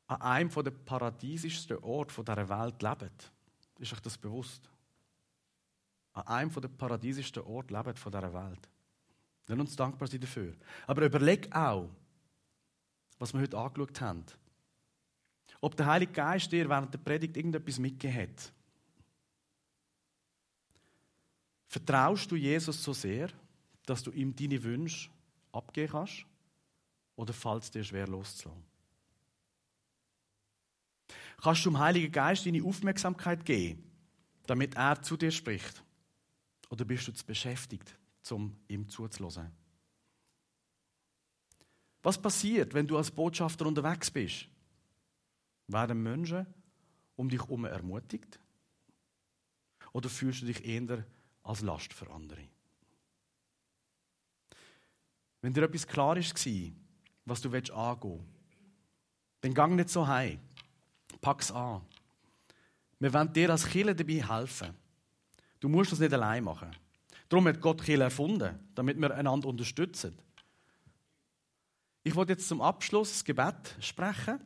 an 0.08 0.21
einem 0.21 0.49
der 0.49 0.71
paradiesischsten 0.71 1.77
Orte 1.77 2.23
dieser 2.23 2.49
Welt 2.49 2.82
leben. 2.82 3.12
Ist 3.80 3.93
euch 3.93 3.99
das 4.01 4.17
bewusst? 4.17 4.69
An 6.13 6.27
einem 6.27 6.51
der 6.51 6.67
paradiesischsten 6.67 7.43
Orte 7.43 7.73
leben 7.73 7.93
dieser 7.93 8.34
Welt. 8.34 8.69
Lass 9.47 9.60
uns 9.60 9.75
dankbar 9.75 10.08
sein 10.08 10.19
dafür. 10.19 10.54
Aber 10.86 11.06
überleg 11.06 11.54
auch, 11.56 11.89
was 13.17 13.34
wir 13.34 13.41
heute 13.41 13.58
angeschaut 13.58 13.99
haben. 14.01 14.25
Ob 15.60 15.75
der 15.75 15.86
Heilige 15.86 16.12
Geist 16.12 16.51
dir 16.51 16.67
während 16.69 16.93
der 16.93 16.99
Predigt 16.99 17.38
irgendetwas 17.38 17.80
mitgegeben 17.80 18.21
hat. 18.21 18.54
Vertraust 21.71 22.29
du 22.29 22.36
Jesus 22.36 22.84
so 22.84 22.91
sehr, 22.91 23.29
dass 23.86 24.03
du 24.03 24.12
ihm 24.12 24.36
deine 24.36 24.62
Wünsche 24.62 25.10
abgeben 25.53 25.93
kannst? 25.93 26.25
Oder 27.15 27.31
fällt 27.31 27.63
es 27.63 27.71
dir 27.71 27.81
schwer 27.81 28.07
loszulassen? 28.07 28.65
Kannst 31.38 31.65
du 31.65 31.69
dem 31.69 31.79
Heiligen 31.79 32.12
Geist 32.12 32.45
deine 32.45 32.62
Aufmerksamkeit 32.62 33.45
geben, 33.45 33.89
damit 34.47 34.75
er 34.75 35.01
zu 35.01 35.15
dir 35.15 35.31
spricht? 35.31 35.81
Oder 36.69 36.84
bist 36.84 37.07
du 37.07 37.13
zu 37.13 37.25
beschäftigt, 37.25 37.97
um 38.31 38.53
ihm 38.67 38.89
zuzulassen? 38.89 39.49
Was 42.03 42.21
passiert, 42.21 42.73
wenn 42.73 42.86
du 42.86 42.97
als 42.97 43.12
Botschafter 43.12 43.65
unterwegs 43.65 44.12
bist? 44.12 44.45
Werden 45.67 46.03
Menschen 46.03 46.45
um 47.15 47.29
dich 47.29 47.39
herum 47.39 47.63
ermutigt? 47.63 48.41
Oder 49.93 50.10
fühlst 50.10 50.41
du 50.41 50.47
dich 50.47 50.65
eher 50.65 51.05
als 51.43 51.62
Last 51.62 51.93
für 51.93 52.10
andere? 52.12 52.47
Wenn 55.41 55.54
dir 55.54 55.63
etwas 55.63 55.88
klar 55.88 56.17
ist, 56.17 56.36
was 57.25 57.41
du 57.41 57.49
angehen 57.49 57.63
willst, 57.73 58.25
dann 59.41 59.54
gang 59.54 59.75
nicht 59.75 59.89
so 59.89 60.08
heim. 60.08 60.39
Pack's 61.19 61.51
an. 61.51 61.82
Wir 62.99 63.12
wollen 63.13 63.34
dir 63.34 63.49
als 63.49 63.67
Killer 63.67 63.95
dabei 63.95 64.21
helfen. 64.21 64.75
Du 65.60 65.67
musst 65.69 65.91
das 65.91 65.99
nicht 65.99 66.13
allein 66.13 66.43
machen. 66.43 66.75
Darum 67.30 67.47
hat 67.47 67.62
Gott 67.62 67.84
Killer 67.84 68.06
erfunden, 68.06 68.60
damit 68.75 68.99
wir 68.99 69.15
einander 69.15 69.47
unterstützen. 69.47 70.17
Ich 72.04 72.15
wollte 72.15 72.34
jetzt 72.34 72.47
zum 72.47 72.62
Abschluss 72.62 73.12
das 73.12 73.23
Gebet 73.23 73.75
sprechen. 73.80 74.39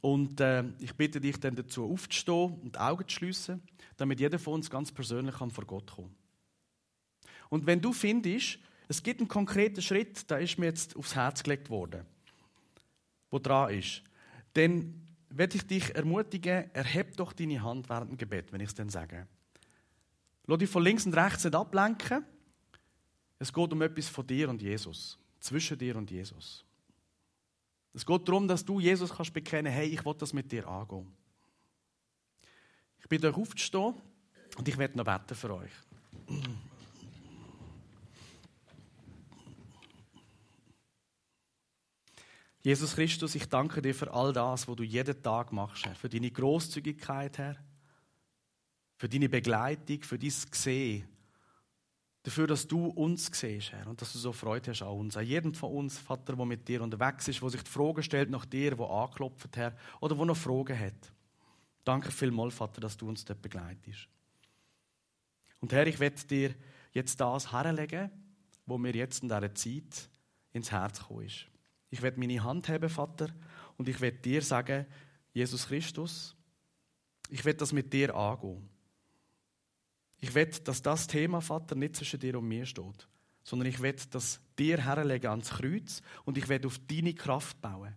Und 0.00 0.40
äh, 0.40 0.64
ich 0.78 0.94
bitte 0.94 1.20
dich 1.20 1.38
dann 1.40 1.56
dazu 1.56 1.90
aufzustehen 1.90 2.60
und 2.60 2.74
die 2.74 2.78
Augen 2.78 3.08
zu 3.08 3.14
schließen, 3.16 3.62
damit 3.96 4.20
jeder 4.20 4.38
von 4.38 4.54
uns 4.54 4.70
ganz 4.70 4.92
persönlich 4.92 5.36
kann 5.36 5.50
vor 5.50 5.64
Gott 5.64 5.90
kommen 5.90 6.14
Und 7.48 7.66
wenn 7.66 7.80
du 7.80 7.92
findest, 7.92 8.58
es 8.88 9.02
gibt 9.02 9.20
einen 9.20 9.28
konkreten 9.28 9.82
Schritt, 9.82 10.30
der 10.30 10.40
ist 10.40 10.58
mir 10.58 10.66
jetzt 10.66 10.96
aufs 10.96 11.14
Herz 11.14 11.42
gelegt 11.42 11.70
worden, 11.70 12.04
wo 13.30 13.38
dran 13.38 13.74
ist, 13.74 14.02
dann 14.52 15.02
werde 15.28 15.56
ich 15.56 15.66
dich 15.66 15.94
ermutigen, 15.94 16.72
erheb 16.72 17.16
doch 17.16 17.32
deine 17.32 17.62
Hand 17.62 17.88
während 17.88 18.10
dem 18.10 18.18
Gebet, 18.18 18.52
wenn 18.52 18.60
ich 18.60 18.68
es 18.68 18.74
dann 18.74 18.88
sage. 18.88 19.26
Lass 20.46 20.58
dich 20.58 20.70
von 20.70 20.82
links 20.82 21.04
und 21.04 21.14
rechts 21.14 21.44
nicht 21.44 21.54
ablenken. 21.54 22.24
Es 23.38 23.52
geht 23.52 23.72
um 23.72 23.82
etwas 23.82 24.08
von 24.08 24.26
dir 24.26 24.48
und 24.48 24.62
Jesus 24.62 25.18
zwischen 25.40 25.78
dir 25.78 25.96
und 25.96 26.10
Jesus. 26.10 26.65
Es 27.96 28.04
geht 28.04 28.28
darum, 28.28 28.46
dass 28.46 28.62
du 28.62 28.78
Jesus 28.78 29.10
kannst 29.10 29.32
bekennen, 29.32 29.72
hey, 29.72 29.86
ich 29.88 30.04
will 30.04 30.12
das 30.18 30.34
mit 30.34 30.52
dir 30.52 30.68
angehen. 30.68 31.10
Ich 33.00 33.08
bitte 33.08 33.28
euch 33.28 33.36
aufzustehen 33.36 33.94
Und 34.58 34.68
ich 34.68 34.76
werde 34.76 34.98
noch 34.98 35.04
beten 35.04 35.34
für 35.34 35.54
euch. 35.54 35.70
Jesus 42.62 42.94
Christus, 42.94 43.34
ich 43.34 43.48
danke 43.48 43.80
dir 43.80 43.94
für 43.94 44.12
all 44.12 44.30
das, 44.30 44.68
was 44.68 44.76
du 44.76 44.82
jeden 44.82 45.22
Tag 45.22 45.50
machst, 45.52 45.86
Herr. 45.86 45.94
Für 45.94 46.10
deine 46.10 46.30
Großzügigkeit, 46.30 47.38
Herr. 47.38 47.56
Für 48.98 49.08
deine 49.08 49.30
Begleitung, 49.30 50.02
für 50.02 50.18
dein 50.18 50.34
Gesehen. 50.50 51.08
Dafür, 52.26 52.48
dass 52.48 52.66
du 52.66 52.86
uns 52.86 53.30
siehst, 53.32 53.70
Herr. 53.70 53.86
Und 53.86 54.02
dass 54.02 54.12
du 54.12 54.18
so 54.18 54.32
Freude 54.32 54.72
hast 54.72 54.82
an 54.82 54.88
uns. 54.88 55.16
An 55.16 55.24
jedem 55.24 55.54
von 55.54 55.70
uns, 55.70 55.96
Vater, 55.96 56.34
der 56.34 56.44
mit 56.44 56.66
dir 56.66 56.82
unterwegs 56.82 57.28
ist, 57.28 57.40
der 57.40 57.50
sich 57.50 57.62
die 57.62 57.70
Frage 57.70 58.02
stellt 58.02 58.30
nach 58.30 58.44
dir, 58.44 58.74
der 58.74 58.90
anklopft, 58.90 59.56
Herr. 59.56 59.76
Oder 60.00 60.16
der 60.16 60.24
noch 60.24 60.36
Fragen 60.36 60.76
hat. 60.76 61.12
Danke 61.84 62.10
vielmals, 62.10 62.52
Vater, 62.52 62.80
dass 62.80 62.96
du 62.96 63.08
uns 63.08 63.24
dort 63.24 63.40
begleitest. 63.40 64.08
Und 65.60 65.72
Herr, 65.72 65.86
ich 65.86 66.00
werde 66.00 66.26
dir 66.26 66.56
jetzt 66.90 67.20
das 67.20 67.52
herlegen, 67.52 68.10
wo 68.66 68.76
mir 68.76 68.96
jetzt 68.96 69.22
in 69.22 69.28
dieser 69.28 69.54
Zeit 69.54 70.10
ins 70.52 70.72
Herz 70.72 70.98
gekommen 70.98 71.26
ist. 71.26 71.46
Ich 71.90 72.02
werde 72.02 72.18
meine 72.18 72.42
Hand 72.42 72.68
haben, 72.68 72.88
Vater, 72.88 73.28
und 73.76 73.88
ich 73.88 74.00
werde 74.00 74.18
dir 74.18 74.42
sagen, 74.42 74.86
Jesus 75.32 75.68
Christus, 75.68 76.34
ich 77.28 77.44
werde 77.44 77.58
das 77.58 77.72
mit 77.72 77.92
dir 77.92 78.16
angehen. 78.16 78.68
Ich 80.20 80.34
werde, 80.34 80.60
dass 80.60 80.82
das 80.82 81.06
Thema, 81.06 81.40
Vater, 81.40 81.74
nicht 81.74 81.96
zwischen 81.96 82.20
dir 82.20 82.38
und 82.38 82.48
mir 82.48 82.66
steht, 82.66 83.08
sondern 83.44 83.68
ich 83.68 83.80
werde 83.80 84.02
das 84.10 84.40
dir 84.58 84.82
herlegen 84.82 85.30
ans 85.30 85.50
Kreuz 85.50 86.02
und 86.24 86.36
ich 86.36 86.48
werde 86.48 86.66
auf 86.66 86.78
deine 86.88 87.14
Kraft 87.14 87.60
bauen, 87.60 87.94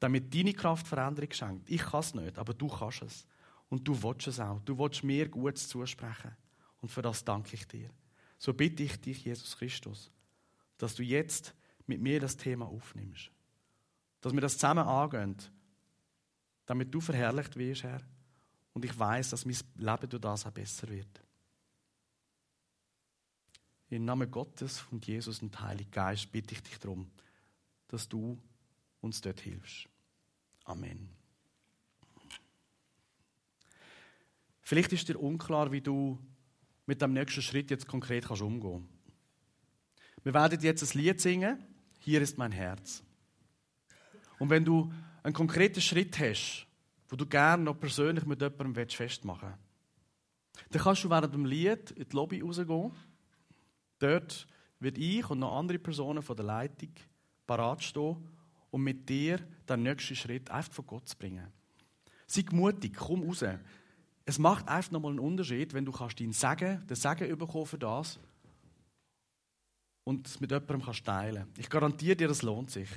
damit 0.00 0.34
deine 0.34 0.54
Kraft 0.54 0.88
Veränderung 0.88 1.30
schenkt. 1.32 1.70
Ich 1.70 1.82
kann 1.82 2.00
es 2.00 2.14
nicht, 2.14 2.38
aber 2.38 2.54
du 2.54 2.68
kannst 2.68 3.02
es. 3.02 3.26
Und 3.68 3.86
du 3.88 4.02
willst 4.02 4.26
es 4.26 4.38
auch. 4.38 4.60
Du 4.60 4.76
willst 4.78 5.02
mir 5.02 5.28
Gutes 5.28 5.68
zusprechen. 5.68 6.36
Und 6.82 6.90
für 6.90 7.00
das 7.00 7.24
danke 7.24 7.54
ich 7.54 7.66
dir. 7.66 7.88
So 8.36 8.52
bitte 8.52 8.82
ich 8.82 9.00
dich, 9.00 9.24
Jesus 9.24 9.56
Christus, 9.56 10.10
dass 10.76 10.94
du 10.94 11.02
jetzt 11.02 11.54
mit 11.86 12.00
mir 12.00 12.20
das 12.20 12.36
Thema 12.36 12.66
aufnimmst. 12.66 13.30
Dass 14.20 14.32
wir 14.32 14.40
das 14.40 14.54
zusammen 14.54 14.86
angehen, 14.86 15.36
damit 16.66 16.92
du 16.92 17.00
verherrlicht 17.00 17.56
wirst, 17.56 17.84
Herr. 17.84 18.02
Und 18.74 18.84
ich 18.84 18.98
weiß, 18.98 19.30
dass 19.30 19.46
mein 19.46 19.56
Leben 19.76 20.08
durch 20.08 20.20
das 20.20 20.44
auch 20.44 20.50
besser 20.50 20.88
wird. 20.88 21.21
Im 23.92 24.06
Namen 24.06 24.30
Gottes 24.30 24.86
und 24.90 25.06
Jesus 25.06 25.42
und 25.42 25.60
Heiligen 25.60 25.90
Geist 25.90 26.32
bitte 26.32 26.54
ich 26.54 26.62
dich 26.62 26.78
darum, 26.78 27.10
dass 27.88 28.08
du 28.08 28.38
uns 29.02 29.20
dort 29.20 29.38
hilfst. 29.38 29.86
Amen. 30.64 31.10
Vielleicht 34.62 34.94
ist 34.94 35.10
dir 35.10 35.20
unklar, 35.20 35.72
wie 35.72 35.82
du 35.82 36.18
mit 36.86 37.02
dem 37.02 37.12
nächsten 37.12 37.42
Schritt 37.42 37.70
jetzt 37.70 37.86
konkret 37.86 38.24
kannst 38.24 38.40
umgehen. 38.40 38.88
Wir 40.22 40.32
werden 40.32 40.58
jetzt 40.62 40.82
ein 40.82 40.98
Lied 40.98 41.20
singen 41.20 41.62
hier 41.98 42.22
ist 42.22 42.38
mein 42.38 42.50
Herz. 42.50 43.02
Und 44.38 44.48
wenn 44.48 44.64
du 44.64 44.90
einen 45.22 45.34
konkreten 45.34 45.82
Schritt 45.82 46.18
hast, 46.18 46.66
wo 47.10 47.16
du 47.16 47.26
gerne 47.26 47.62
noch 47.62 47.78
persönlich 47.78 48.24
mit 48.24 48.40
jemandem 48.40 48.88
festmachen 48.88 49.50
willst, 49.50 50.74
dann 50.74 50.82
kannst 50.82 51.04
du 51.04 51.10
während 51.10 51.34
dem 51.34 51.44
Lied 51.44 51.90
in 51.90 52.08
die 52.08 52.16
Lobby 52.16 52.40
rausgehen. 52.40 52.92
Dort 54.02 54.46
wird 54.80 54.98
ich 54.98 55.28
und 55.30 55.38
noch 55.38 55.56
andere 55.56 55.78
Personen 55.78 56.22
von 56.22 56.36
der 56.36 56.44
Leitung 56.44 56.90
parat 57.46 57.82
stehen, 57.84 58.16
um 58.70 58.82
mit 58.82 59.08
dir 59.08 59.38
den 59.68 59.84
nächsten 59.84 60.16
Schritt 60.16 60.50
einfach 60.50 60.72
von 60.72 60.86
Gott 60.86 61.08
zu 61.08 61.16
bringen. 61.16 61.46
Sei 62.26 62.44
mutig, 62.50 62.94
komm 62.96 63.22
raus. 63.22 63.44
Es 64.24 64.38
macht 64.38 64.68
einfach 64.68 64.90
nochmal 64.90 65.12
einen 65.12 65.20
Unterschied, 65.20 65.72
wenn 65.74 65.84
du 65.84 65.92
kannst 65.92 66.18
deinen 66.18 66.32
Segen, 66.32 66.84
den 66.86 66.96
Segen 66.96 67.38
bekommen 67.38 67.66
für 67.66 67.78
das, 67.78 68.18
und 70.04 70.26
es 70.26 70.40
mit 70.40 70.50
jemandem 70.50 70.82
kannst 70.82 71.04
teilen 71.04 71.46
Ich 71.56 71.70
garantiere 71.70 72.16
dir, 72.16 72.28
das 72.28 72.42
lohnt 72.42 72.70
sich. 72.70 72.88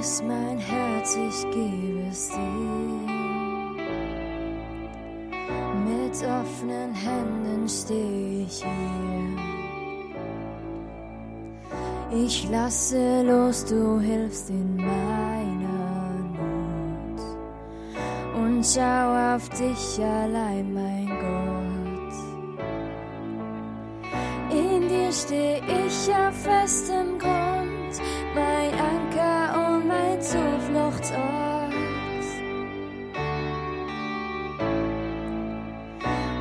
Ist 0.00 0.24
mein 0.24 0.58
Herz, 0.58 1.16
ich 1.16 1.42
gebe 1.50 2.06
es 2.10 2.30
dir. 2.30 2.38
Mit 5.86 6.16
offenen 6.24 6.94
Händen 6.94 7.68
stehe 7.68 8.44
ich 8.44 8.62
hier. 8.62 9.48
Ich 12.10 12.48
lasse 12.50 13.22
los, 13.22 13.64
du 13.66 14.00
hilfst 14.00 14.48
in 14.48 14.76
meiner 14.76 16.08
Not. 16.32 17.20
Und 18.34 18.64
schau 18.64 19.34
auf 19.34 19.48
dich 19.50 20.02
allein, 20.02 20.72
mein 20.72 21.06
Gott. 21.06 21.68
In 24.50 24.88
dir 24.88 25.12
stehe 25.12 25.58
ich 25.58 26.10
auf 26.14 26.34
festem 26.34 27.18
Grund, 27.18 27.67
Zufluchtsort. 30.28 31.72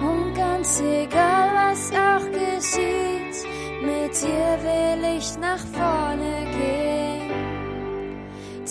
Und 0.01 0.35
ganz 0.35 0.81
egal, 0.81 1.49
was 1.55 1.91
auch 1.93 2.25
geschieht, 2.31 3.47
mit 3.81 4.11
dir 4.21 4.57
will 4.67 5.17
ich 5.17 5.37
nach 5.39 5.63
vorne 5.77 6.45
gehen. 6.51 7.31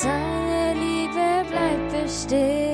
Deine 0.03 0.75
Liebe 0.75 1.49
bleibt 1.51 2.05
bestehen. 2.05 2.66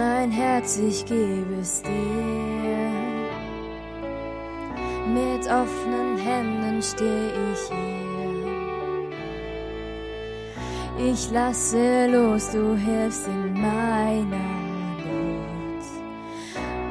Mein 0.00 0.30
Herz, 0.30 0.78
ich 0.78 1.04
gebe 1.04 1.56
es 1.60 1.82
dir. 1.82 1.90
Mit 5.18 5.44
offenen 5.46 6.16
Händen 6.16 6.82
stehe 6.82 7.32
ich 7.52 7.62
hier. 7.68 7.90
Ich 11.12 11.30
lasse 11.30 12.06
los, 12.06 12.50
du 12.50 12.76
hilfst 12.76 13.26
in 13.26 13.52
meiner 13.52 14.54
Not. 15.04 15.84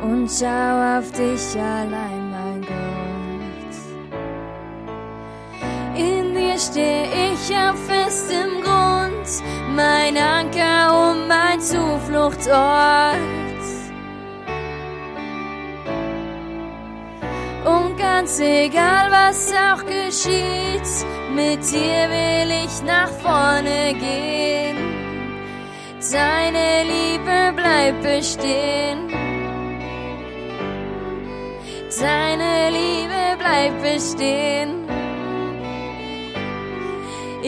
Und 0.03 0.29
schau 0.29 0.97
auf 0.97 1.11
dich 1.11 1.45
allein, 1.59 2.23
mein 2.35 2.61
Gott. 2.61 3.75
In 5.95 6.25
dir 6.35 6.57
stehe 6.59 7.07
ich 7.31 7.43
auf 7.55 7.77
festem 7.87 8.51
Grund, 8.63 8.88
mein 9.75 10.17
Anker 10.17 11.11
und 11.11 11.27
mein 11.27 11.59
Zufluchtsort. 11.59 13.17
Und 17.65 17.97
ganz 17.97 18.39
egal, 18.39 19.11
was 19.11 19.51
auch 19.53 19.83
geschieht, 19.85 20.89
mit 21.35 21.59
dir 21.71 22.09
will 22.09 22.51
ich 22.65 22.81
nach 22.83 23.09
vorne 23.09 23.93
gehen. 23.93 24.77
Deine 26.11 26.83
Liebe 26.83 27.53
bleibt 27.55 28.01
bestehen. 28.01 29.09
Deine 31.99 32.69
Liebe 32.71 33.37
bleibt 33.37 33.81
bestehen. 33.81 34.88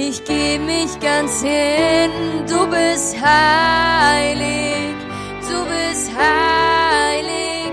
Ich 0.03 0.23
geb 0.23 0.61
mich 0.63 0.99
ganz 0.99 1.43
hin, 1.43 2.11
du 2.47 2.65
bist 2.67 3.15
heilig, 3.21 4.95
du 5.47 5.63
bist 5.73 6.09
heilig, 6.17 7.71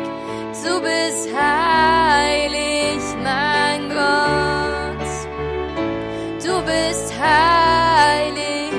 du 0.62 0.78
bist 0.82 1.28
heilig, 1.34 3.00
mein 3.24 3.88
Gott. 3.88 5.08
Du 6.44 6.54
bist 6.70 7.14
heilig, 7.18 8.72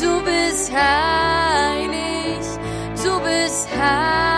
du 0.00 0.22
bist 0.24 0.72
heilig, 0.72 2.40
du 3.04 3.20
bist 3.20 3.68
heilig, 3.78 4.37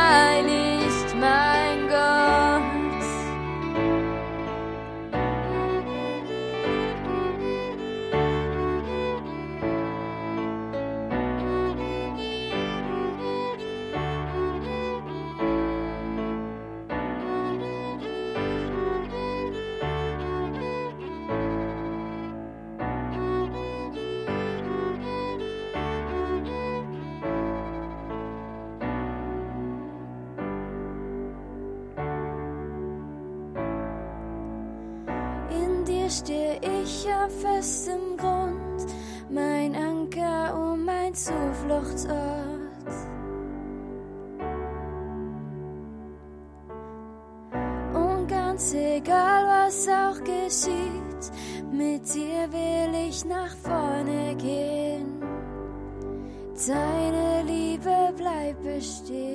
gehen. 58.80 59.29